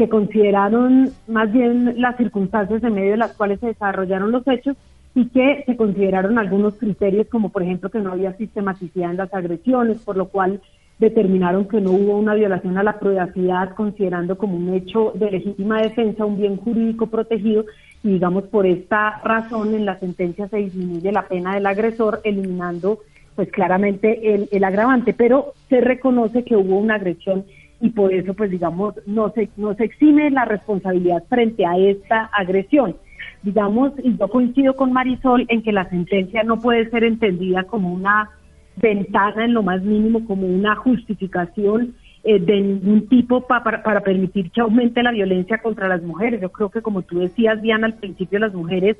[0.00, 4.74] que consideraron más bien las circunstancias en medio de las cuales se desarrollaron los hechos
[5.14, 9.34] y que se consideraron algunos criterios como por ejemplo que no había sistematicidad en las
[9.34, 10.60] agresiones, por lo cual
[10.98, 15.80] determinaron que no hubo una violación a la privacidad considerando como un hecho de legítima
[15.80, 17.64] defensa un bien jurídico protegido
[18.04, 23.00] y digamos por esta razón en la sentencia se disminuye la pena del agresor eliminando
[23.34, 27.46] pues claramente el, el agravante, pero se reconoce que hubo una agresión
[27.80, 32.30] y por eso pues digamos no se, no se exime la responsabilidad frente a esta
[32.36, 32.96] agresión
[33.42, 37.92] digamos, y yo coincido con Marisol en que la sentencia no puede ser entendida como
[37.92, 38.30] una
[38.76, 44.50] ventana en lo más mínimo, como una justificación eh, de ningún tipo para, para permitir
[44.50, 46.40] que aumente la violencia contra las mujeres.
[46.40, 48.98] Yo creo que como tú decías, Diana, al principio las mujeres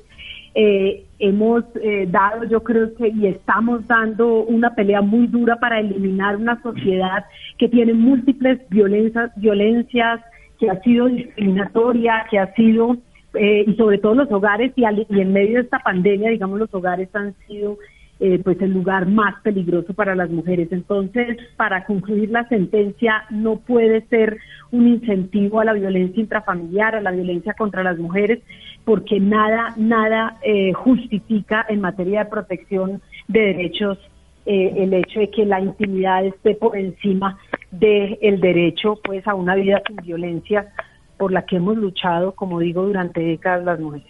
[0.55, 5.79] eh, hemos eh, dado, yo creo que, y estamos dando una pelea muy dura para
[5.79, 7.25] eliminar una sociedad
[7.57, 10.19] que tiene múltiples violencias, violencias
[10.59, 12.97] que ha sido discriminatoria, que ha sido
[13.33, 16.73] eh, y sobre todo los hogares y, y, en medio de esta pandemia, digamos, los
[16.73, 17.77] hogares han sido
[18.19, 20.67] eh, pues el lugar más peligroso para las mujeres.
[20.71, 24.37] Entonces, para concluir la sentencia, no puede ser
[24.71, 28.39] un incentivo a la violencia intrafamiliar, a la violencia contra las mujeres,
[28.83, 33.97] porque nada, nada eh, justifica en materia de protección de derechos
[34.43, 37.37] el hecho de que la intimidad esté por encima
[37.69, 40.73] de el derecho pues a una vida sin violencia
[41.21, 44.07] por la que hemos luchado, como digo, durante décadas las mujeres.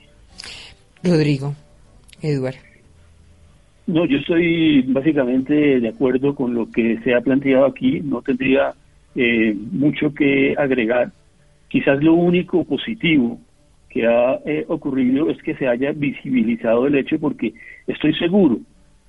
[1.04, 1.54] Rodrigo,
[2.22, 2.60] Eduardo.
[3.86, 8.00] No, yo estoy básicamente de acuerdo con lo que se ha planteado aquí.
[8.00, 8.72] No tendría
[9.14, 11.12] eh, mucho que agregar.
[11.68, 13.38] Quizás lo único positivo
[13.90, 17.54] que ha eh, ocurrido es que se haya visibilizado el hecho porque
[17.88, 18.60] estoy seguro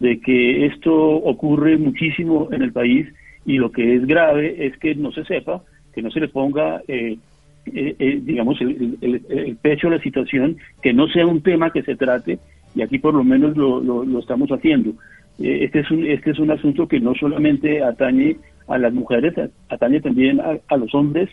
[0.00, 3.06] de que esto ocurre muchísimo en el país
[3.46, 5.62] y lo que es grave es que no se sepa,
[5.94, 7.16] que no se le ponga, eh,
[7.64, 12.38] digamos, el, pecho a la situación, que no sea un tema que se trate
[12.74, 14.92] y aquí por lo menos lo, lo, estamos haciendo.
[15.38, 18.36] este, es un, este es un asunto que no solamente atañe
[18.68, 19.34] a las mujeres,
[19.68, 21.28] atañe también a, los hombres.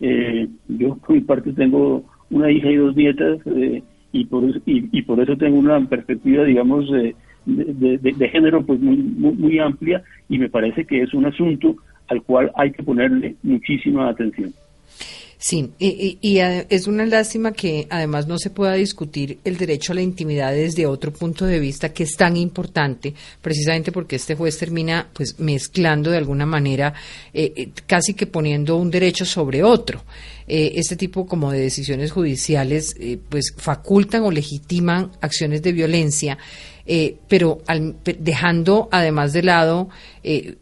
[0.00, 5.02] Eh, yo por mi parte tengo una hija y dos nietas eh, y, por, y,
[5.02, 7.14] por eso tengo una perspectiva, digamos, de,
[7.46, 11.76] de, género pues muy, muy, amplia y me parece que es un asunto
[12.08, 14.52] al cual hay que ponerle muchísima atención.
[15.38, 19.94] Sí, y, y, es una lástima que además no se pueda discutir el derecho a
[19.94, 24.56] la intimidad desde otro punto de vista que es tan importante, precisamente porque este juez
[24.56, 26.94] termina pues mezclando de alguna manera,
[27.34, 30.04] eh, eh, casi que poniendo un derecho sobre otro.
[30.48, 32.96] Eh, este tipo como de decisiones judiciales
[33.28, 36.38] pues facultan o legitiman acciones de violencia.
[37.28, 37.62] pero
[38.20, 39.88] dejando además de lado,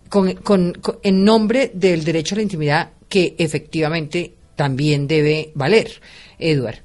[0.08, 5.88] con, con, en nombre del derecho a la intimidad, que efectivamente también debe valer.
[6.38, 6.78] Edward.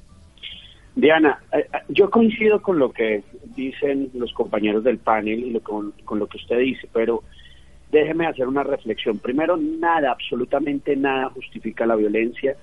[0.94, 3.22] Diana, eh, eh, yo coincido con lo que
[3.56, 7.22] dicen los compañeros del panel y con, con lo que usted dice, pero
[7.90, 9.18] déjeme hacer una reflexión.
[9.18, 12.56] Primero, nada, absolutamente nada justifica la violencia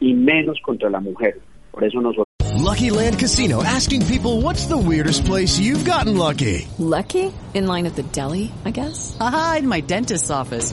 [0.00, 1.38] y menos contra la mujer.
[1.70, 2.24] Por eso nosotros.
[2.64, 6.66] Lucky Land Casino asking people what's the weirdest place you've gotten lucky.
[6.78, 7.30] Lucky?
[7.52, 9.16] In line at the deli, I guess.
[9.20, 10.72] Aha, in my dentist's office.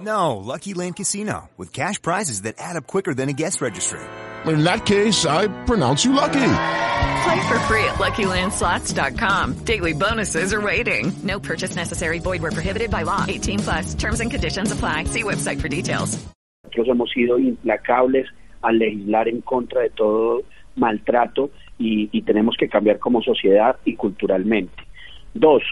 [0.00, 4.00] No, Lucky Land Casino, with cash prizes that add up quicker than a guest registry.
[4.44, 6.32] In that case, I pronounce you lucky.
[7.24, 9.64] Play for free at LuckyLandSlots.com.
[9.64, 11.12] Daily bonuses are waiting.
[11.22, 12.18] No purchase necessary.
[12.18, 13.24] Void where prohibited by law.
[13.26, 13.94] 18 plus.
[13.94, 15.04] Terms and conditions apply.
[15.04, 16.18] See website for details.
[16.64, 18.26] Nosotros hemos sido implacables
[18.62, 20.42] al legislar en contra de todo
[20.76, 24.86] maltrato y, y tenemos que cambiar como sociedad y culturalmente.
[25.34, 25.62] Dos,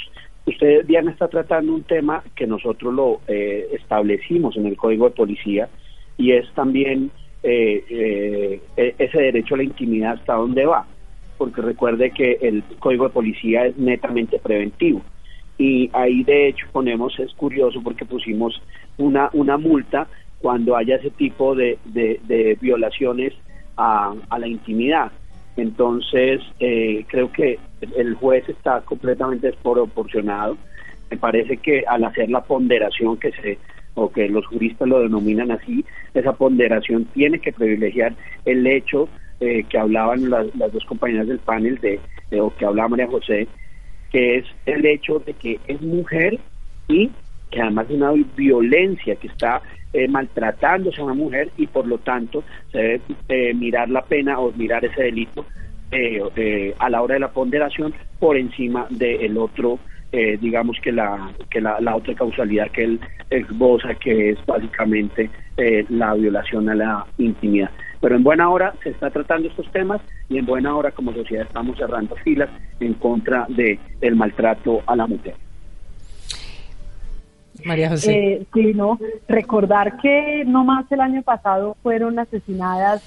[0.46, 5.14] usted, Diana, está tratando un tema que nosotros lo eh, establecimos en el Código de
[5.14, 5.68] Policía
[6.16, 7.10] y es también
[7.42, 10.86] eh, eh, e-, ese derecho a la intimidad hasta dónde va,
[11.38, 15.02] porque recuerde que el Código de Policía es netamente preventivo
[15.58, 18.60] y ahí de hecho ponemos, es curioso porque pusimos
[18.98, 20.08] una, una multa
[20.40, 23.32] cuando haya ese tipo de, de, violaciones
[23.76, 25.10] a, a la intimidad.
[25.56, 27.58] Entonces, eh, creo que
[27.96, 30.56] el juez está completamente desproporcionado.
[31.10, 33.58] Me parece que al hacer la ponderación que se
[33.94, 39.08] o que los juristas lo denominan así, esa ponderación tiene que privilegiar el hecho
[39.40, 42.00] eh, que hablaban las, dos compañeras del panel de,
[42.40, 43.46] o que hablaba María José,
[44.10, 46.38] que es el hecho de que es mujer
[46.88, 47.10] y
[47.50, 51.98] que además de una violencia que está eh, maltratándose a una mujer y por lo
[51.98, 52.42] tanto
[52.72, 55.46] se debe eh, mirar la pena o mirar ese delito
[55.94, 59.78] eh, a la hora de la ponderación por encima del otro,
[60.40, 65.28] digamos que la que la, otra causalidad que él esboza, que es básicamente
[65.88, 67.70] la violación a la intimidad.
[68.00, 71.46] Pero en buena hora se está tratando estos temas y en buena hora como sociedad
[71.46, 75.34] estamos cerrando filas en contra de el maltrato a la mujer.
[77.64, 78.12] María José.
[78.12, 78.98] Eh, sí, no.
[79.28, 83.02] Recordar que no más el año pasado fueron asesinadas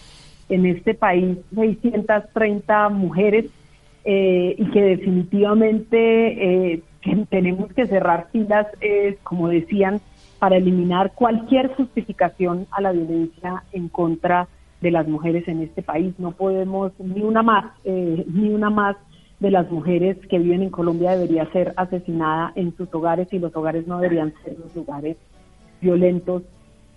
[0.49, 3.45] en este país 630 mujeres
[4.05, 6.81] eh, y que definitivamente eh,
[7.29, 8.67] tenemos que cerrar filas,
[9.23, 10.01] como decían,
[10.39, 14.47] para eliminar cualquier justificación a la violencia en contra
[14.81, 16.13] de las mujeres en este país.
[16.19, 18.97] No podemos ni una más, ni una más
[19.39, 23.55] de las mujeres que viven en Colombia debería ser asesinada en sus hogares y los
[23.55, 25.17] hogares no deberían ser los lugares
[25.79, 26.43] violentos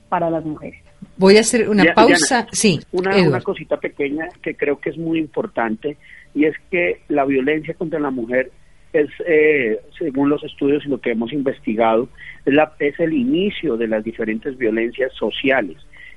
[0.08, 0.82] para las mujeres.
[1.16, 2.46] Voy a hacer una pausa.
[2.52, 5.96] sí, una, una, cosita pequeña que creo que es muy importante
[6.34, 8.50] y es que la violencia contra la mujer
[8.92, 12.08] es, eh, según los estudios y lo que hemos investigado,
[12.44, 15.76] es, la, es el inicio de las diferentes violencias sociales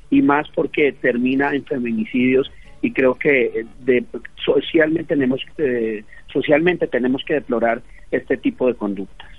[0.10, 4.04] y más porque termina en feminicidios y creo que eh, de,
[4.44, 9.33] socialmente tenemos eh, socialmente tenemos que deplorar este tipo de conductas.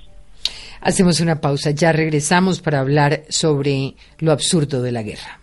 [0.80, 5.40] Hacemos una pausa, ya regresamos para hablar sobre lo absurdo de la guerra.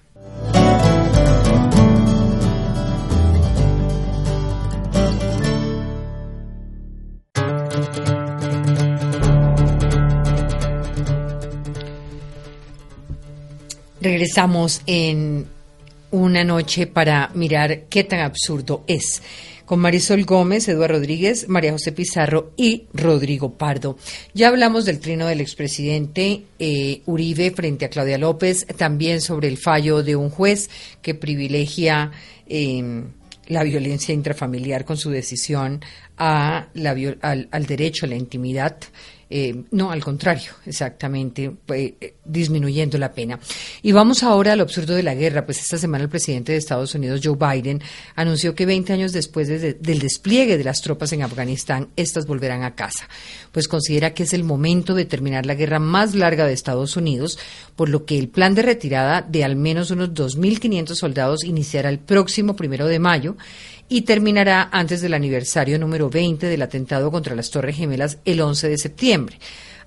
[14.02, 15.46] Regresamos en
[16.10, 19.22] una noche para mirar qué tan absurdo es.
[19.72, 23.98] Con Marisol Gómez, Eduardo Rodríguez, María José Pizarro y Rodrigo Pardo.
[24.34, 29.58] Ya hablamos del trino del expresidente eh, Uribe frente a Claudia López, también sobre el
[29.58, 30.70] fallo de un juez
[31.02, 32.12] que privilegia
[32.50, 33.14] em,
[33.48, 35.80] la violencia intrafamiliar con su decisión
[36.18, 38.76] a la, al derecho a la intimidad
[39.34, 43.40] eh, no, al contrario, exactamente, eh, disminuyendo la pena.
[43.82, 46.94] Y vamos ahora al absurdo de la guerra, pues esta semana el presidente de Estados
[46.96, 47.82] Unidos, Joe Biden,
[48.16, 52.76] anunció que 20 años después del despliegue de las tropas en Afganistán, estas volverán a
[52.76, 53.08] casa,
[53.54, 57.40] pues considera que es el momento de terminar la guerra más larga de Estados Unidos,
[57.78, 62.00] por lo que el plan de retirada de al menos unos 2.500 soldados iniciará el
[62.00, 63.38] próximo primero de mayo
[63.92, 68.70] y terminará antes del aniversario número 20 del atentado contra las Torres Gemelas el 11
[68.70, 69.38] de septiembre.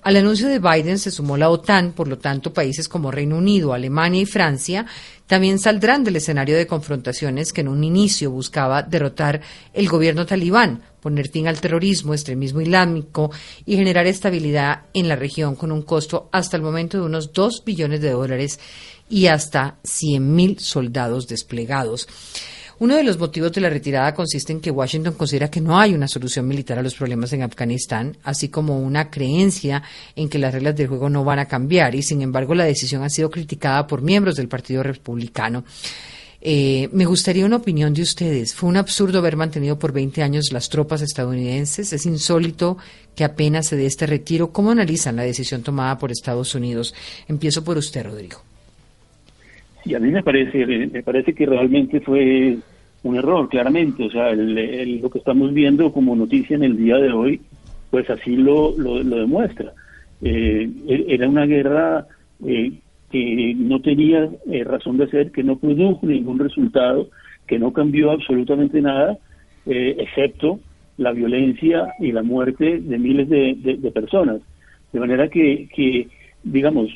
[0.03, 3.73] Al anuncio de Biden se sumó la OTAN, por lo tanto países como Reino Unido,
[3.73, 4.85] Alemania y Francia
[5.27, 9.40] también saldrán del escenario de confrontaciones que en un inicio buscaba derrotar
[9.73, 13.31] el gobierno talibán, poner fin al terrorismo, extremismo islámico
[13.64, 17.62] y generar estabilidad en la región con un costo hasta el momento de unos 2
[17.64, 18.61] billones de dólares
[19.09, 22.07] y hasta 100.000 soldados desplegados.
[22.85, 25.94] Uno de los motivos de la retirada consiste en que Washington considera que no hay
[25.94, 29.83] una solución militar a los problemas en Afganistán, así como una creencia
[30.14, 33.03] en que las reglas del juego no van a cambiar y, sin embargo, la decisión
[33.03, 35.64] ha sido criticada por miembros del Partido Republicano.
[36.42, 38.55] Eh, me gustaría una opinión de ustedes.
[38.55, 41.90] ¿Fue un absurdo haber mantenido por 20 años las tropas estadounidenses?
[41.94, 42.77] ¿Es insólito
[43.16, 44.53] que apenas se dé este retiro?
[44.53, 46.94] ¿Cómo analizan la decisión tomada por Estados Unidos?
[47.29, 48.42] Empiezo por usted, Rodrigo.
[49.87, 52.59] Y a mí me parece, me parece que realmente fue
[53.05, 54.05] un error, claramente.
[54.05, 57.40] O sea, lo que estamos viendo como noticia en el día de hoy,
[57.90, 59.73] pues así lo, lo, demuestra.
[60.21, 62.07] Eh, e-, era una guerra
[62.45, 62.73] eh,
[63.11, 67.09] que no tenía eh, razón de ser, que no produjo ningún resultado,
[67.47, 69.17] que no cambió absolutamente nada,
[69.67, 70.61] excepto
[70.99, 74.40] la violencia y la muerte de miles de, de personas.
[74.93, 76.09] De manera que, que,
[76.43, 76.90] digamos,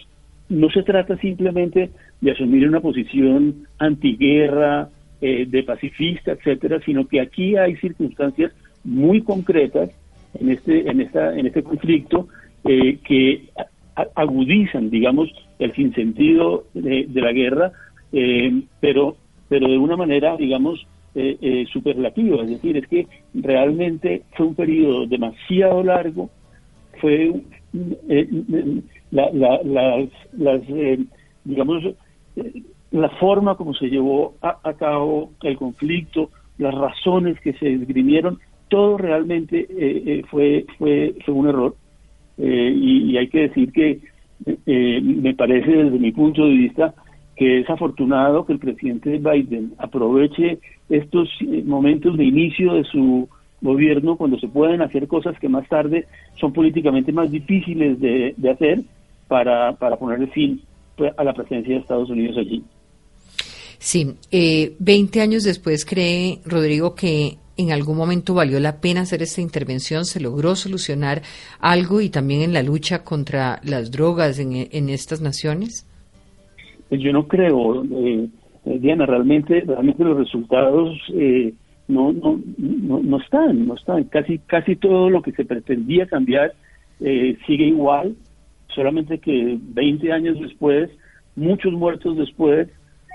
[0.49, 1.91] no se trata simplemente
[2.21, 4.89] de asumir una posición antiguerra,
[5.21, 8.53] eh, de pacifista, etcétera, sino que aquí hay circunstancias
[8.85, 9.91] muy concretas
[10.39, 12.29] en este en esta en este conflicto
[12.65, 13.49] eh, que
[14.15, 15.29] agudizan, digamos,
[15.59, 17.73] el sinsentido de, de la guerra,
[18.13, 19.17] eh, pero
[19.49, 20.87] pero de una manera, digamos,
[21.73, 26.31] superlativa, es decir, es que realmente fue un periodo demasiado largo,
[27.01, 27.33] fue
[29.11, 30.63] la, las, las
[31.45, 31.83] digamos
[32.91, 38.97] la forma como se llevó a, cabo el conflicto, las razones que se esgrimieron, todo
[38.99, 41.77] realmente eh, eh, fue, fue, fue un error.
[42.39, 44.01] Eh, y, hay que decir que
[45.03, 46.95] me parece desde mi punto de vista
[47.35, 51.29] que es afortunado que el presidente Biden aproveche estos
[51.65, 53.29] momentos de inicio de su
[53.61, 58.51] gobierno cuando se pueden hacer cosas que más tarde son políticamente más difíciles de, de
[58.51, 58.81] hacer
[59.27, 60.61] para, para ponerle fin
[61.17, 62.63] a la presencia de Estados Unidos allí.
[63.79, 69.21] Sí, eh, 20 años después cree Rodrigo que en algún momento valió la pena hacer
[69.23, 71.23] esta intervención, se logró solucionar
[71.61, 75.85] algo y también en la lucha contra las drogas en, estas naciones.
[76.89, 78.29] Pues yo no creo, eh,
[78.65, 81.53] Diana, realmente, realmente los resultados eh,
[81.89, 84.05] no, no, no, no, están, no están.
[84.05, 86.53] Casi, casi todo lo que se pretendía cambiar
[87.01, 88.15] eh, sigue igual
[88.75, 90.91] solamente que 20 años después,
[91.35, 92.69] muchos muertos después,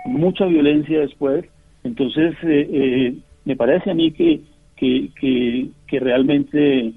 [0.05, 1.45] mucha violencia después,
[1.83, 3.13] entonces eh, eh,
[3.45, 4.41] me parece a mí que,
[4.75, 5.09] que,
[5.88, 6.93] que, realmente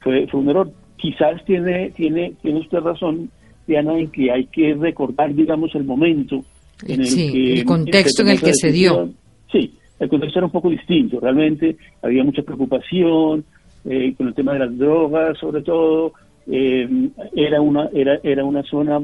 [0.00, 0.70] fue, fue un error.
[0.96, 3.30] Quizás tiene, tiene, tiene usted razón,
[3.66, 6.44] Diana, en que hay que recordar, digamos, el momento
[6.86, 7.52] en el que...
[7.54, 9.10] El contexto en el que se dio.
[9.50, 11.20] Sí, el contexto era un poco distinto.
[11.20, 13.44] Realmente había mucha preocupación
[13.84, 16.12] eh, con el tema de las drogas, sobre todo,
[16.46, 16.88] eh,
[17.34, 19.00] era una era era una zona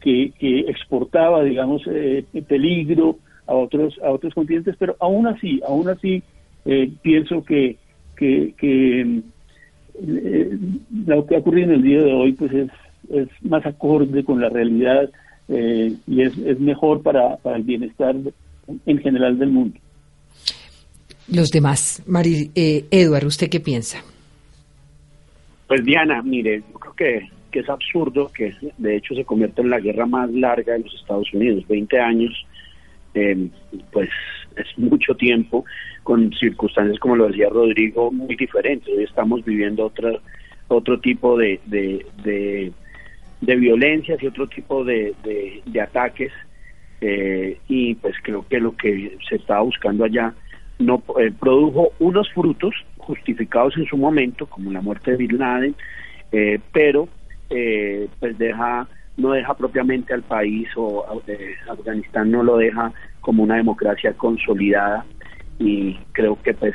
[0.00, 5.88] que, que exportaba digamos eh, peligro a otros a otros continentes pero aún así aún
[5.88, 6.22] así
[6.64, 7.76] eh, pienso que
[8.16, 9.22] que,
[10.06, 10.58] eh,
[11.06, 12.70] lo que ha ocurrido en el día de hoy pues es,
[13.10, 15.10] es más acorde con la realidad
[15.48, 18.14] eh, y es, es mejor para, para el bienestar
[18.86, 19.78] en general del mundo.
[21.28, 24.02] Los demás, Mari, eh, Edward, ¿usted qué piensa?
[25.66, 29.70] Pues Diana, mire, yo creo que, que es absurdo que de hecho se convierta en
[29.70, 32.46] la guerra más larga de los Estados Unidos, 20 años,
[33.14, 33.48] eh,
[33.92, 34.08] pues
[34.56, 35.64] es mucho tiempo,
[36.02, 38.88] con circunstancias, como lo decía Rodrigo, muy diferentes.
[38.88, 40.12] Hoy estamos viviendo otra,
[40.68, 46.32] otro tipo de, de, de, violencias y otro tipo de, de, de ataques,
[47.00, 50.34] eh, y pues creo que lo que se estaba buscando allá
[50.78, 55.74] no eh, produjo unos frutos justificados en su momento, como la muerte de Bin Laden,
[56.32, 57.08] eh, pero
[57.50, 63.42] eh, pues deja no deja propiamente al país o eh, Afganistán no lo deja como
[63.42, 65.04] una democracia consolidada
[65.58, 66.74] y creo que pues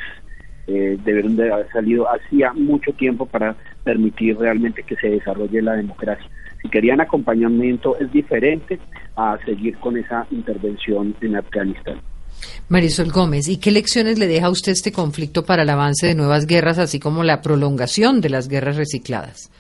[0.68, 5.74] eh, debieron de haber salido hacía mucho tiempo para permitir realmente que se desarrolle la
[5.74, 6.30] democracia.
[6.62, 8.80] Si querían acompañamiento es diferente
[9.16, 12.00] a seguir con esa intervención en Afganistán.
[12.68, 16.16] Marisol Gómez, ¿y qué lecciones le deja a usted este conflicto para el avance de
[16.16, 19.52] nuevas guerras, así como la prolongación de las guerras recicladas?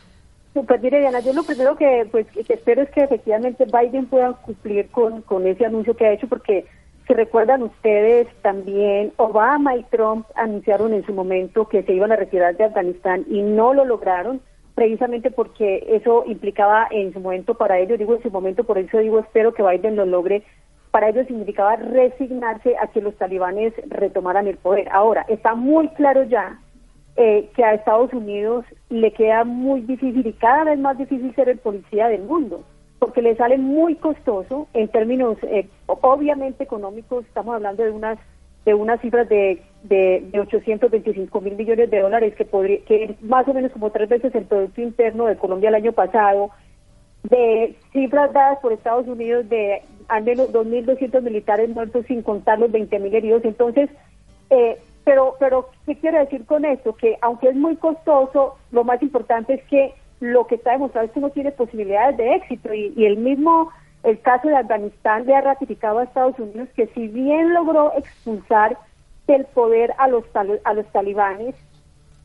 [0.63, 4.31] Pues mire, Diana, yo lo primero que, pues, que espero es que efectivamente Biden pueda
[4.33, 6.65] cumplir con, con ese anuncio que ha hecho, porque
[7.05, 12.15] si recuerdan ustedes, también Obama y Trump anunciaron en su momento que se iban a
[12.15, 14.39] retirar de Afganistán y no lo lograron,
[14.75, 18.97] precisamente porque eso implicaba en su momento para ellos, digo en su momento, por eso
[18.99, 20.43] digo espero que Biden lo logre,
[20.91, 24.87] para ellos significaba resignarse a que los talibanes retomaran el poder.
[24.89, 26.61] Ahora, está muy claro ya
[27.17, 31.49] eh, que a Estados Unidos le queda muy difícil y cada vez más difícil ser
[31.49, 32.63] el policía del mundo,
[32.99, 38.17] porque le sale muy costoso en términos eh, obviamente económicos, estamos hablando de unas
[38.65, 43.21] de unas cifras de, de, de 825 mil millones de dólares, que, podría, que es
[43.21, 46.49] más o menos como tres veces el Producto Interno de Colombia el año pasado,
[47.23, 52.71] de cifras dadas por Estados Unidos de al menos 2.200 militares muertos sin contar los
[52.71, 53.45] 20.000 heridos.
[53.45, 53.89] Entonces,
[54.49, 56.95] eh, pero, pero, ¿qué quiero decir con esto?
[56.95, 61.13] Que aunque es muy costoso, lo más importante es que lo que está demostrado es
[61.13, 63.69] que no tiene posibilidades de éxito y, y el mismo,
[64.03, 68.77] el caso de Afganistán le ha ratificado a Estados Unidos que si bien logró expulsar
[69.27, 71.55] del poder a los, a los talibanes,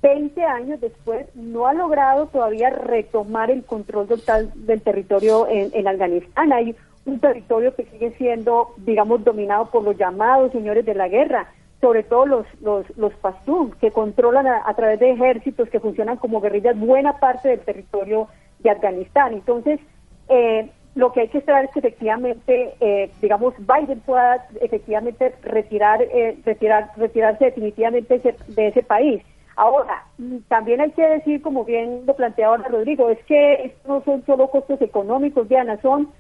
[0.03, 5.87] 20 años después no ha logrado todavía retomar el control total del territorio en, en
[5.87, 6.53] Afganistán.
[6.53, 6.75] Hay
[7.05, 11.49] un territorio que sigue siendo, digamos, dominado por los llamados señores de la guerra,
[11.81, 16.41] sobre todo los, los, los pastún, que controlan a, través de ejércitos que funcionan como
[16.41, 18.29] guerrillas buena parte del territorio
[18.59, 19.33] de Afganistán.
[19.33, 19.81] Entonces,
[20.29, 26.03] eh, lo que hay que esperar es que efectivamente, eh, digamos, Biden pueda efectivamente retirar,
[26.03, 29.23] eh, retirar, retirarse definitivamente ese- de ese país.
[29.57, 34.03] Ahora, mm, también hay que decir, como bien lo planteaba Rodrigo, es que estos no
[34.05, 36.11] son solo costos económicos, Diana, son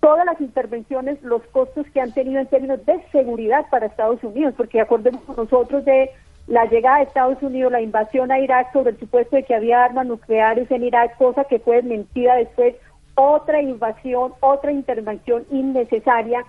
[0.00, 4.54] todas las intervenciones, los costos que han tenido en términos de seguridad para Estados Unidos,
[4.56, 6.10] porque acordemos nosotros de
[6.46, 9.84] la llegada de Estados Unidos, la invasión a Irak sobre el supuesto de que había
[9.84, 12.74] armas nucleares en Irak, cosa que fue desmentida después,
[13.14, 16.44] otra invasión, otra intervención innecesaria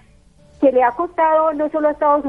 [0.59, 2.23] que le ha costado no solo a Estados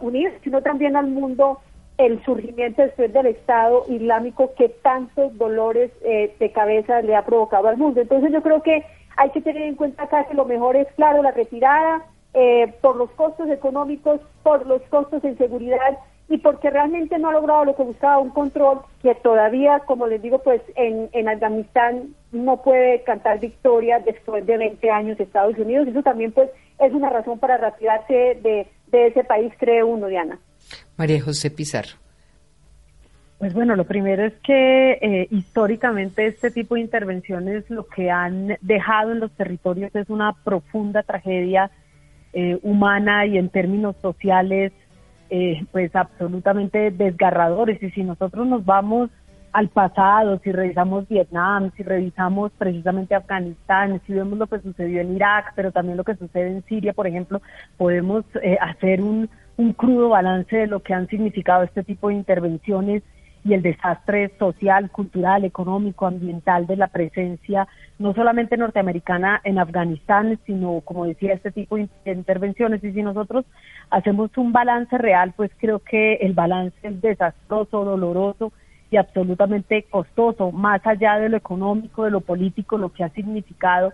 [0.00, 1.60] Unidos, sino también al mundo
[1.98, 7.68] el surgimiento después del Estado Islámico que tantos dolores eh, de cabeza le ha provocado
[7.68, 8.00] al mundo.
[8.00, 8.84] Entonces yo creo que
[9.16, 12.04] hay que tener en cuenta acá que lo mejor es, claro, la retirada
[12.34, 15.98] eh, por los costos económicos, por los costos en seguridad
[16.28, 20.22] y porque realmente no ha logrado lo que buscaba, un control que todavía, como les
[20.22, 25.58] digo, pues en, en Afganistán no puede cantar victoria después de 20 años de Estados
[25.58, 25.88] Unidos.
[25.88, 26.48] Eso también pues
[26.78, 30.38] es una razón para retirarse de, de ese país, cree uno, Diana.
[30.96, 32.01] María José Pizarro.
[33.42, 38.56] Pues bueno, lo primero es que eh, históricamente este tipo de intervenciones lo que han
[38.60, 41.68] dejado en los territorios es una profunda tragedia
[42.32, 44.70] eh, humana y en términos sociales,
[45.28, 47.82] eh, pues absolutamente desgarradores.
[47.82, 49.10] Y si nosotros nos vamos
[49.50, 55.16] al pasado, si revisamos Vietnam, si revisamos precisamente Afganistán, si vemos lo que sucedió en
[55.16, 57.42] Irak, pero también lo que sucede en Siria, por ejemplo,
[57.76, 62.14] podemos eh, hacer un, un crudo balance de lo que han significado este tipo de
[62.14, 63.02] intervenciones
[63.44, 67.66] y el desastre social, cultural, económico, ambiental de la presencia
[67.98, 72.82] no solamente norteamericana en Afganistán, sino, como decía, este tipo de intervenciones.
[72.84, 73.44] Y si nosotros
[73.90, 78.52] hacemos un balance real, pues creo que el balance es desastroso, doloroso
[78.90, 83.92] y absolutamente costoso, más allá de lo económico, de lo político, lo que ha significado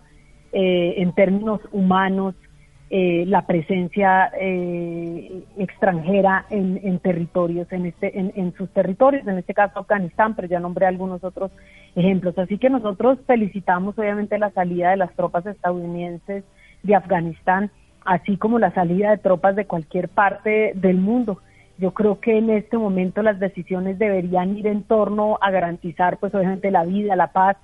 [0.53, 2.35] eh, en términos humanos,
[2.91, 9.81] eh, la presencia eh, extranjera en, territorios, en, este, en, sus territorios, en este caso
[9.81, 11.51] Afganistán, pero ya nombré algunos otros
[11.95, 12.39] ejemplos.
[12.39, 16.45] Así que nosotros felicitamos obviamente la salida de las tropas estadounidenses
[16.83, 17.71] de Afganistán,
[18.07, 21.41] así como la salida de tropas de cualquier parte del mundo.
[21.77, 26.35] Yo creo que en este momento las decisiones deberían ir en torno a garantizar, pues
[26.35, 27.59] obviamente la vida, la paz,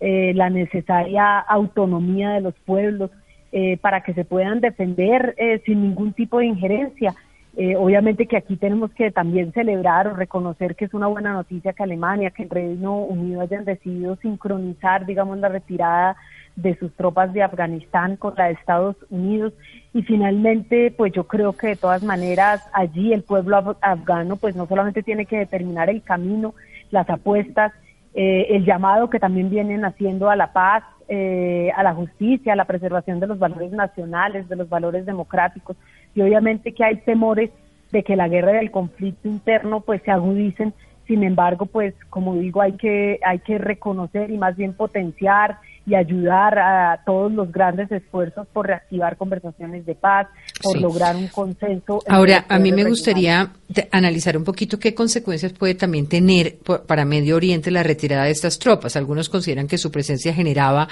[0.00, 3.10] eh, la necesaria autonomía de los pueblos,
[3.52, 7.16] eh, para que se puedan defender eh, sin ningún tipo de injerencia.
[7.56, 11.72] Eh, obviamente que aquí tenemos que también celebrar o reconocer que es una buena noticia
[11.72, 16.16] que Alemania, que el Reino Unido hayan decidido sincronizar, digamos, la retirada
[16.54, 19.52] de sus tropas de Afganistán con la de Estados Unidos.
[19.92, 24.68] Y finalmente, pues yo creo que de todas maneras allí el pueblo afgano, pues no
[24.68, 26.54] solamente tiene que determinar el camino,
[26.92, 27.72] las apuestas,
[28.14, 30.82] el llamado que también vienen haciendo a la paz,
[31.12, 35.76] eh, a la justicia, a la preservación de los valores nacionales, de los valores democráticos
[36.14, 37.50] y obviamente que hay temores
[37.90, 40.72] de que la guerra y el conflicto interno pues se agudicen.
[41.08, 45.94] Sin embargo, pues como digo, hay que hay que reconocer y más bien potenciar y
[45.94, 50.28] ayudar a todos los grandes esfuerzos por reactivar conversaciones de paz,
[50.62, 52.00] por lograr un consenso.
[52.06, 53.50] Ahora, a mí me gustaría
[53.90, 58.58] analizar un poquito qué consecuencias puede también tener para Medio Oriente la retirada de estas
[58.58, 58.96] tropas.
[58.96, 60.88] Algunos consideran que su presencia generaba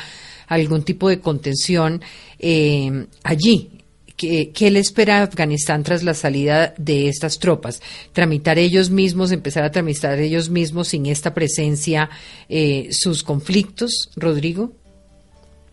[0.48, 2.00] algún tipo de contención
[2.38, 3.77] eh, allí.
[4.18, 7.80] ¿Qué, ¿Qué, le espera Afganistán tras la salida de estas tropas?
[8.12, 12.10] ¿Tramitar ellos mismos, empezar a tramitar ellos mismos sin esta presencia
[12.48, 14.72] eh, sus conflictos, Rodrigo?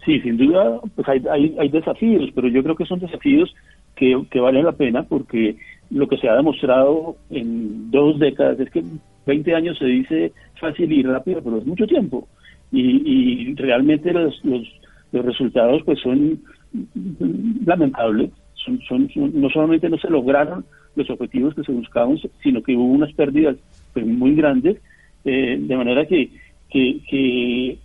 [0.06, 3.52] Sí, sin duda, pues hay, hay, hay desafíos, pero yo creo que son desafíos
[3.96, 5.56] que, que valen la pena porque
[5.89, 8.84] lo que se ha demostrado en dos décadas es que
[9.26, 12.28] 20 años se dice fácil y rápido, pero es mucho tiempo.
[12.72, 14.68] Y, y realmente los, los,
[15.12, 16.39] los, resultados pues son
[17.66, 18.32] lamentables.
[18.56, 20.66] Son, son, no solamente no se lograron
[20.96, 23.58] los objetivos que se buscaban, sino que hubo unas pérdidas
[23.94, 24.78] pues, muy grandes,
[25.26, 26.30] eh, de manera que,
[26.70, 27.78] que, que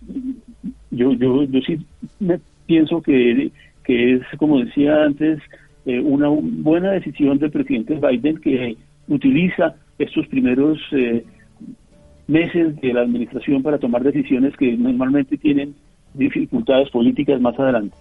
[0.91, 1.77] yo, yo, yo sí
[2.19, 3.51] me pienso que,
[3.83, 5.39] que es, como decía antes,
[5.85, 8.77] eh, una buena decisión del presidente Biden que
[9.07, 11.23] utiliza estos primeros eh,
[12.27, 15.75] meses de la administración para tomar decisiones que normalmente tienen
[16.13, 17.95] dificultades políticas más adelante.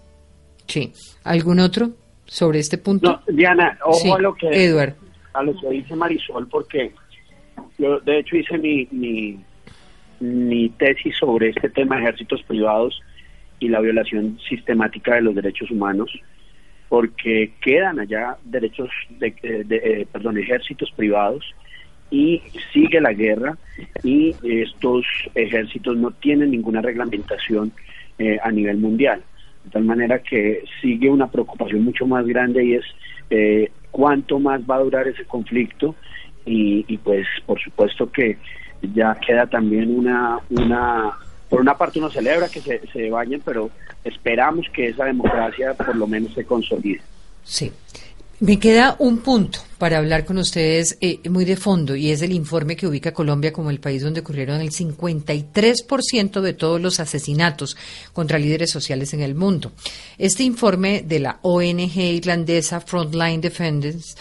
[0.71, 0.93] Sí.
[1.25, 1.91] ¿Algún otro
[2.25, 3.21] sobre este punto?
[3.29, 4.49] Diana, ojo a lo que
[5.33, 6.93] a lo que dice Marisol, porque
[7.79, 9.39] yo de hecho hice mi, mi
[10.21, 13.01] mi tesis sobre este tema de ejércitos privados
[13.59, 16.11] y la violación sistemática de los derechos humanos,
[16.89, 21.45] porque quedan allá derechos de, eh, perdón, ejércitos privados
[22.11, 22.43] y
[22.73, 23.57] sigue la guerra
[24.03, 25.05] y estos
[25.35, 27.73] ejércitos no tienen ninguna reglamentación
[28.19, 29.23] eh, a nivel mundial.
[29.71, 32.85] De tal manera que sigue una preocupación mucho más grande y es
[33.31, 35.95] eh, cuánto más va a durar ese conflicto
[36.45, 38.37] y, y pues por supuesto que
[38.83, 41.13] ya queda también una, una
[41.49, 43.71] por una parte uno celebra que se, se vayan, pero
[44.03, 47.01] esperamos que esa democracia por lo menos se consolide.
[47.45, 47.71] Sí.
[48.41, 52.33] Me queda un punto para hablar con ustedes eh, muy de fondo y es el
[52.33, 57.01] informe que ubica a Colombia como el país donde ocurrieron el 53% de todos los
[57.01, 57.77] asesinatos
[58.15, 59.73] contra líderes sociales en el mundo.
[60.17, 64.17] Este informe de la ONG irlandesa Frontline Defenders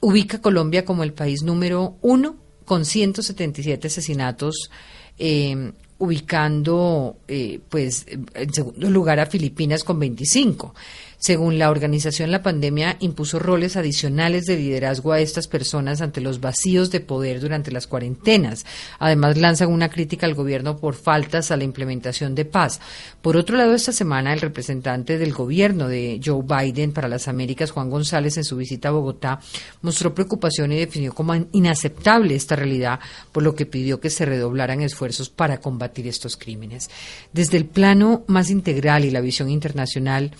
[0.00, 4.68] ubica a Colombia como el país número uno con 177 asesinatos,
[5.16, 8.04] eh, ubicando eh, pues
[8.34, 10.74] en segundo lugar a Filipinas con 25.
[11.20, 16.40] Según la organización, la pandemia impuso roles adicionales de liderazgo a estas personas ante los
[16.40, 18.64] vacíos de poder durante las cuarentenas.
[18.98, 22.80] Además, lanzan una crítica al gobierno por faltas a la implementación de paz.
[23.20, 27.70] Por otro lado, esta semana, el representante del gobierno de Joe Biden para las Américas,
[27.70, 29.40] Juan González, en su visita a Bogotá,
[29.82, 32.98] mostró preocupación y definió como inaceptable esta realidad,
[33.30, 36.88] por lo que pidió que se redoblaran esfuerzos para combatir estos crímenes.
[37.34, 40.32] Desde el plano más integral y la visión internacional,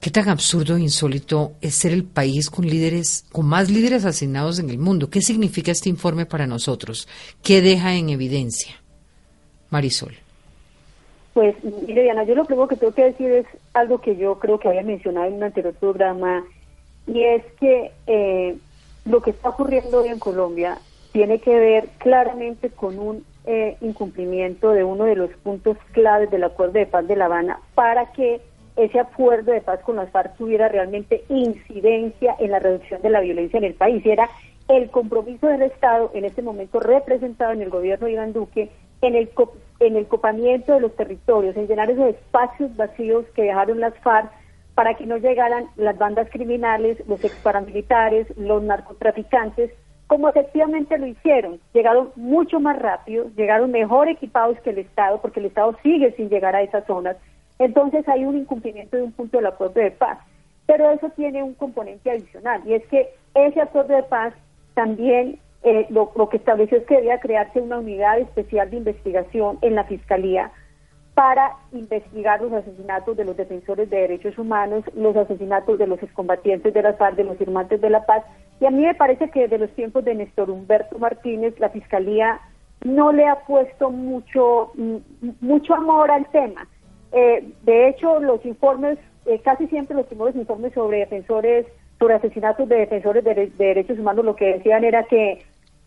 [0.00, 4.58] ¿Qué tan absurdo e insólito es ser el país con líderes, con más líderes asesinados
[4.58, 5.10] en el mundo?
[5.10, 7.08] ¿Qué significa este informe para nosotros?
[7.42, 8.74] ¿Qué deja en evidencia?
[9.70, 10.14] Marisol.
[11.34, 11.54] Pues,
[11.86, 14.82] mire, yo lo primero que tengo que decir es algo que yo creo que había
[14.82, 16.44] mencionado en un anterior programa,
[17.06, 18.56] y es que eh,
[19.04, 20.78] lo que está ocurriendo hoy en Colombia
[21.12, 26.44] tiene que ver claramente con un eh, incumplimiento de uno de los puntos claves del
[26.44, 28.40] acuerdo de paz de La Habana para que
[28.76, 33.20] ese acuerdo de paz con las FARC tuviera realmente incidencia en la reducción de la
[33.20, 34.04] violencia en el país.
[34.04, 34.28] Y era
[34.68, 38.70] el compromiso del Estado, en este momento representado en el gobierno de Iván Duque,
[39.02, 39.30] en el,
[39.80, 44.30] en el copamiento de los territorios, en llenar esos espacios vacíos que dejaron las FARC
[44.74, 49.70] para que no llegaran las bandas criminales, los ex paramilitares, los narcotraficantes,
[50.06, 51.60] como efectivamente lo hicieron.
[51.72, 56.28] Llegaron mucho más rápido, llegaron mejor equipados que el Estado, porque el Estado sigue sin
[56.28, 57.16] llegar a esas zonas.
[57.58, 60.18] Entonces hay un incumplimiento de un punto del acuerdo de paz.
[60.66, 64.34] Pero eso tiene un componente adicional, y es que ese acuerdo de paz
[64.74, 69.58] también eh, lo, lo que estableció es que debía crearse una unidad especial de investigación
[69.62, 70.50] en la Fiscalía
[71.16, 76.74] para investigar los asesinatos de los defensores de derechos humanos, los asesinatos de los excombatientes
[76.74, 78.22] de la FARC, de los firmantes de la paz.
[78.60, 82.38] Y a mí me parece que desde los tiempos de Néstor Humberto Martínez, la Fiscalía
[82.84, 84.96] no le ha puesto mucho, mm,
[85.40, 86.68] mucho amor al tema.
[87.12, 91.66] Eh, de hecho, los informes, eh, casi siempre los primeros informes sobre defensores,
[91.98, 95.42] sobre asesinatos de defensores de, de derechos humanos, lo que decían era que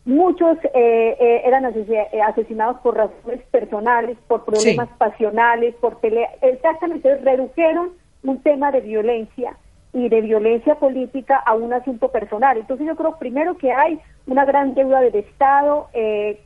[0.06, 6.30] Muchos eh, eh, eran eh, asesinados por razones personales, por problemas pasionales, por pelea.
[6.42, 7.92] Exactamente, redujeron
[8.24, 9.56] un tema de violencia
[9.94, 12.58] y de violencia política a un asunto personal.
[12.58, 15.90] Entonces yo creo primero que hay una gran deuda del Estado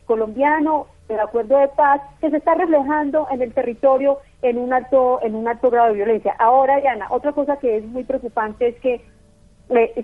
[0.06, 5.20] colombiano, del acuerdo de paz, que se está reflejando en el territorio en un alto,
[5.24, 6.36] en un alto grado de violencia.
[6.38, 9.02] Ahora, Diana, otra cosa que es muy preocupante es que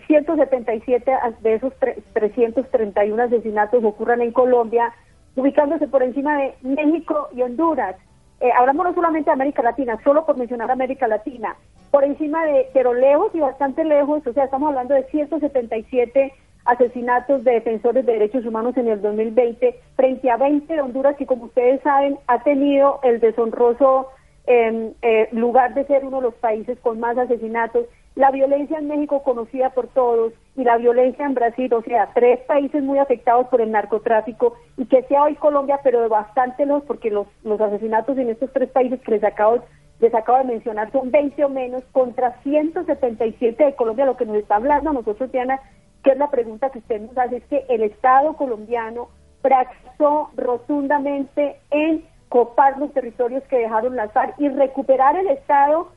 [0.08, 1.12] 177
[1.42, 1.74] de esos
[2.14, 4.94] 331 asesinatos ocurran en Colombia,
[5.36, 7.96] ubicándose por encima de México y Honduras.
[8.40, 11.58] Eh, hablamos no solamente de América Latina, solo por mencionar América Latina,
[11.92, 16.34] por encima de, pero lejos y bastante lejos, o sea, estamos hablando de 177
[16.64, 21.26] asesinatos de defensores de derechos humanos en el 2020, frente a 20 de Honduras, que
[21.26, 24.08] como ustedes saben, ha tenido el deshonroso
[24.50, 27.86] eh, lugar de ser uno de los países con más asesinatos
[28.16, 32.39] la violencia en México conocida por todos y la violencia en Brasil, o sea, tres
[32.41, 36.84] países muy afectados por el narcotráfico y que sea hoy Colombia, pero de bastante los,
[36.84, 39.64] porque los, los asesinatos en estos tres países que les acabo,
[40.02, 44.36] les acabo de mencionar son 20 o menos contra 177 de Colombia, lo que nos
[44.36, 45.62] está hablando a nosotros, Diana,
[46.04, 49.08] que es la pregunta que usted nos hace, es que el Estado colombiano
[49.41, 55.90] fracasó rotundamente en copar los territorios que dejaron las FARC y recuperar el Estado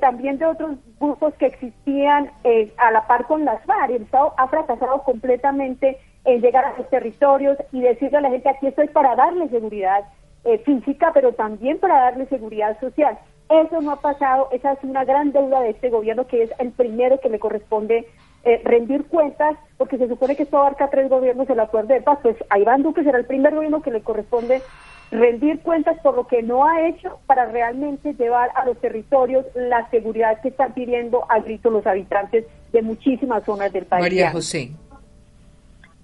[0.00, 3.90] también de otros grupos que existían eh, a la par con las FARC.
[3.90, 8.48] El Estado ha fracasado completamente en llegar a los territorios y decirle a la gente
[8.48, 10.04] aquí estoy para darle seguridad
[10.44, 13.18] eh, física, pero también para darle seguridad social.
[13.48, 16.70] Eso no ha pasado, esa es una gran deuda de este gobierno que es el
[16.72, 18.06] primero que le corresponde
[18.44, 22.18] eh, rendir cuentas, porque se supone que esto abarca tres gobiernos el acuerdo de paz,
[22.22, 24.62] pues a Iván Duque será el primer gobierno que le corresponde
[25.10, 29.88] rendir cuentas por lo que no ha hecho para realmente llevar a los territorios la
[29.90, 34.02] seguridad que están pidiendo a grito los habitantes de muchísimas zonas del país.
[34.02, 34.70] María José.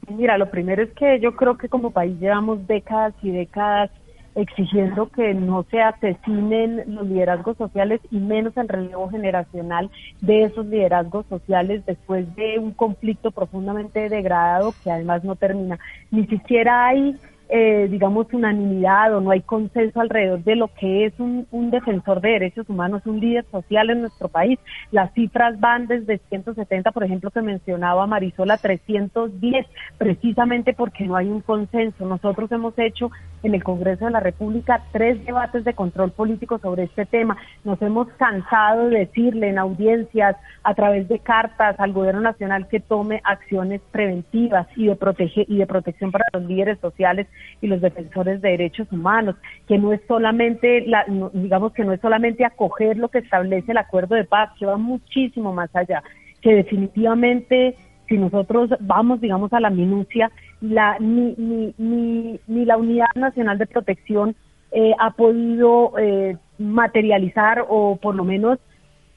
[0.08, 3.90] Mira, lo primero es que yo creo que como país llevamos décadas y décadas
[4.36, 9.90] exigiendo que no se asesinen los liderazgos sociales y menos el relevo generacional
[10.20, 15.78] de esos liderazgos sociales después de un conflicto profundamente degradado que además no termina.
[16.10, 17.16] Ni siquiera hay
[17.48, 22.30] eh, digamos, unanimidad o no hay consenso alrededor de lo que es un, defensor de
[22.30, 24.58] derechos humanos, un líder social en nuestro país.
[24.90, 29.66] Las cifras van desde 170, por ejemplo, que mencionaba Marisol, a 310,
[29.98, 32.06] precisamente porque no hay un consenso.
[32.06, 33.10] Nosotros hemos hecho
[33.42, 37.36] en el Congreso de la República tres debates de control político sobre este tema.
[37.64, 42.80] Nos hemos cansado de decirle en audiencias, a través de cartas al Gobierno Nacional que
[42.80, 47.28] tome acciones preventivas y de, protege, y de protección para los líderes sociales
[47.60, 52.00] y los defensores de derechos humanos, que no es solamente, la, digamos que no es
[52.00, 56.02] solamente acoger lo que establece el acuerdo de paz, que va muchísimo más allá,
[56.40, 57.76] que definitivamente
[58.08, 60.30] si nosotros vamos, digamos, a la minucia,
[60.60, 64.36] la, ni, ni, ni, ni la Unidad Nacional de Protección
[64.72, 68.58] eh, ha podido eh, materializar o por lo menos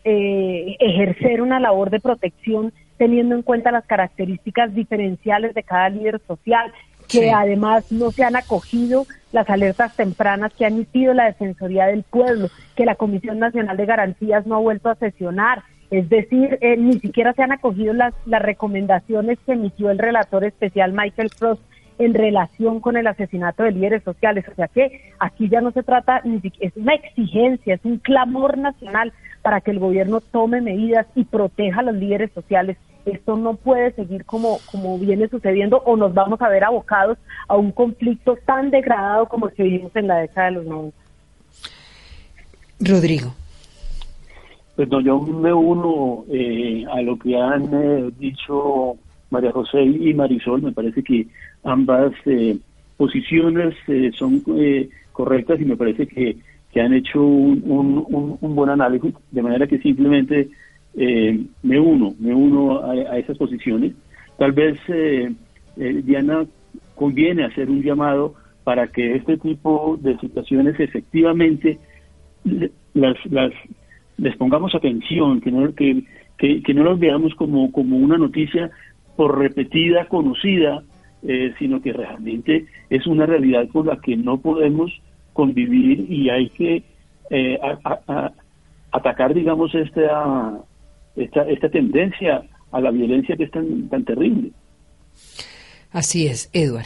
[0.03, 6.21] eh, ejercer una labor de protección teniendo en cuenta las características diferenciales de cada líder
[6.27, 6.71] social
[7.09, 12.03] que además no se han acogido las alertas tempranas que ha emitido la Defensoría del
[12.03, 15.63] Pueblo, que la Comisión Nacional de Garantías no ha vuelto a sesionar.
[15.91, 20.43] Es decir, eh, ni siquiera se han acogido las, las recomendaciones que emitió el relator
[20.43, 21.61] especial Michael Frost
[21.97, 24.45] en relación con el asesinato de líderes sociales.
[24.51, 27.97] O sea que aquí ya no se trata, ni siquiera, es una exigencia, es un
[27.97, 32.77] clamor nacional para que el gobierno tome medidas y proteja a los líderes sociales
[33.11, 37.55] esto no puede seguir como, como viene sucediendo o nos vamos a ver abocados a
[37.55, 40.97] un conflicto tan degradado como el que vivimos en la década de los 90.
[42.81, 43.33] Rodrigo.
[44.75, 48.95] Pues no, yo me uno eh, a lo que han eh, dicho
[49.29, 50.61] María José y Marisol.
[50.61, 51.27] Me parece que
[51.63, 52.57] ambas eh,
[52.95, 53.75] posiciones
[54.17, 54.41] son
[55.11, 56.37] correctas y me parece que
[56.71, 60.49] que han hecho un, un, buen análisis, de manera que simplemente
[60.95, 63.93] eh, me uno, me uno a, esas posiciones.
[64.37, 65.31] Tal vez, eh,
[65.77, 66.45] eh, Diana,
[66.95, 71.79] conviene hacer un llamado para que este tipo de situaciones efectivamente
[72.93, 73.51] las, las,
[74.17, 76.03] les pongamos atención, que no, que,
[76.37, 78.69] que, no los veamos como, como una noticia
[79.15, 80.83] por repetida, conocida,
[81.57, 84.91] sino que realmente es una realidad con la que no podemos
[85.33, 86.83] convivir y hay que
[87.29, 87.59] eh,
[88.91, 90.59] atacar, digamos, esta,
[91.15, 94.51] esta, esta tendencia a la violencia que es tan, tan terrible.
[95.91, 96.85] Así es, Edward.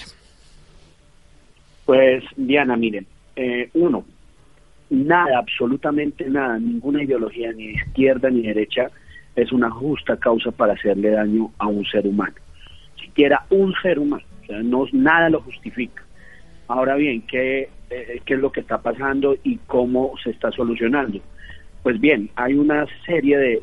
[1.86, 3.06] Pues, Diana, miren,
[3.36, 4.06] eh, uno,
[4.90, 8.90] nada, absolutamente nada, ninguna ideología, ni de izquierda ni derecha,
[9.36, 12.36] es una justa causa para hacerle daño a un ser humano.
[13.02, 16.04] Siquiera un ser humano, o sea, no, nada lo justifica.
[16.68, 21.20] Ahora bien, ¿qué, eh, ¿qué es lo que está pasando y cómo se está solucionando?
[21.84, 23.62] Pues bien, hay una serie de,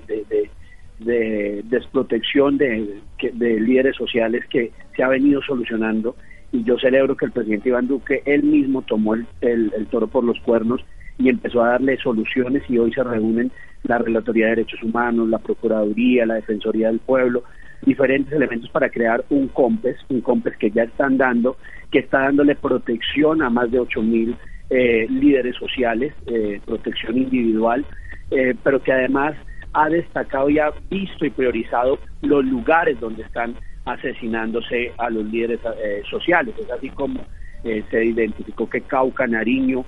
[0.99, 3.01] de, desprotección de,
[3.41, 6.14] líderes sociales que se ha venido solucionando
[6.53, 10.25] y yo celebro que el presidente Iván Duque él mismo tomó el, el, toro por
[10.25, 10.85] los cuernos
[11.16, 13.51] y empezó a darle soluciones y hoy se reúnen
[13.85, 17.45] la Relatoría de Derechos Humanos, la Procuraduría, la Defensoría del Pueblo,
[17.83, 21.57] diferentes elementos para crear un COMPES, un COMPES que ya están dando,
[21.91, 24.37] que está dándole protección a más de 8 mil
[24.68, 27.85] eh, líderes sociales, eh, protección individual,
[28.31, 29.35] eh, pero que además
[29.72, 33.55] ha destacado y ha visto y priorizado los lugares donde están
[33.85, 35.61] asesinándose a los líderes
[36.09, 36.55] sociales.
[36.59, 37.24] Es así como
[37.62, 39.85] se identificó que Cauca, Nariño,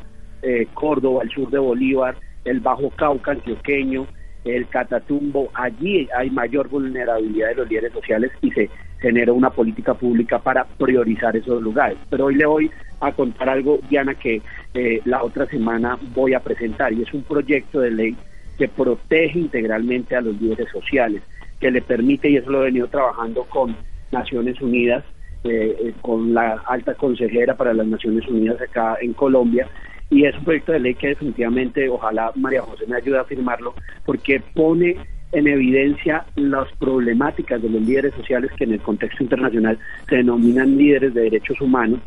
[0.75, 4.07] Córdoba, el sur de Bolívar, el Bajo Cauca antioqueño,
[4.45, 8.71] el Catatumbo, allí hay mayor vulnerabilidad de los líderes sociales y se
[9.01, 11.99] genera una política pública para priorizar esos lugares.
[12.11, 12.71] Pero hoy le voy
[13.01, 14.43] a contar algo, Diana, que
[14.75, 18.17] eh, la otra semana voy a presentar y es un proyecto de ley
[18.59, 21.23] que protege integralmente a los líderes sociales,
[21.61, 23.77] que le permite, y eso lo he venido trabajando con
[24.11, 25.05] Naciones Unidas,
[25.45, 29.69] eh, eh, con la alta consejera para las Naciones Unidas acá en Colombia,
[30.11, 33.75] y es un proyecto de ley que definitivamente, ojalá María José me ayude a firmarlo,
[34.05, 34.97] porque pone
[35.33, 39.79] en evidencia las problemáticas de los líderes sociales que en el contexto internacional
[40.09, 42.01] se denominan líderes de derechos humanos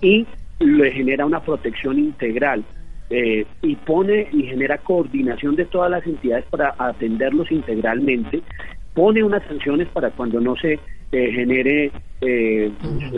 [0.00, 0.26] y
[0.58, 2.64] le genera una protección integral
[3.10, 8.42] eh, y pone y genera coordinación de todas las entidades para atenderlos integralmente,
[8.94, 10.78] pone unas sanciones para cuando no se
[11.12, 11.90] eh, genere
[12.20, 12.70] eh,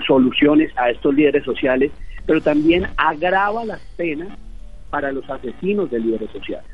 [0.07, 1.91] soluciones a estos líderes sociales
[2.27, 4.29] pero también agrava las penas
[4.91, 6.71] para los asesinos de líderes sociales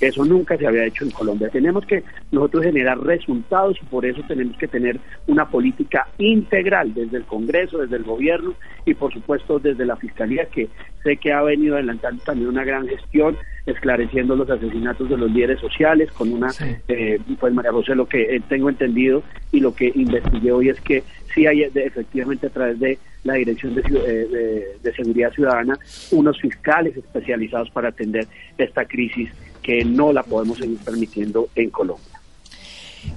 [0.00, 1.50] que eso nunca se había hecho en Colombia.
[1.50, 7.18] Tenemos que nosotros generar resultados y por eso tenemos que tener una política integral desde
[7.18, 8.54] el Congreso, desde el gobierno
[8.86, 10.68] y por supuesto desde la Fiscalía que
[11.04, 13.36] sé que ha venido adelantando también una gran gestión
[13.66, 16.48] esclareciendo los asesinatos de los líderes sociales con una,
[16.88, 19.22] eh, pues María José, lo que eh, tengo entendido
[19.52, 23.78] y lo que investigué hoy es que sí hay efectivamente a través de la Dirección
[23.78, 25.78] eh, de, Seguridad Ciudadana
[26.10, 29.30] unos fiscales especializados para atender esta crisis
[29.62, 32.06] que no la podemos seguir permitiendo en Colombia.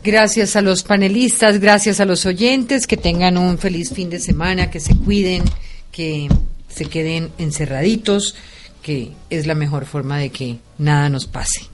[0.04, 4.70] Gracias a los panelistas, gracias a los oyentes, que tengan un feliz fin de semana,
[4.70, 5.44] que se cuiden,
[5.92, 6.30] que
[6.70, 8.36] se queden encerraditos,
[8.82, 11.70] que es la mejor forma de que nada nos pase.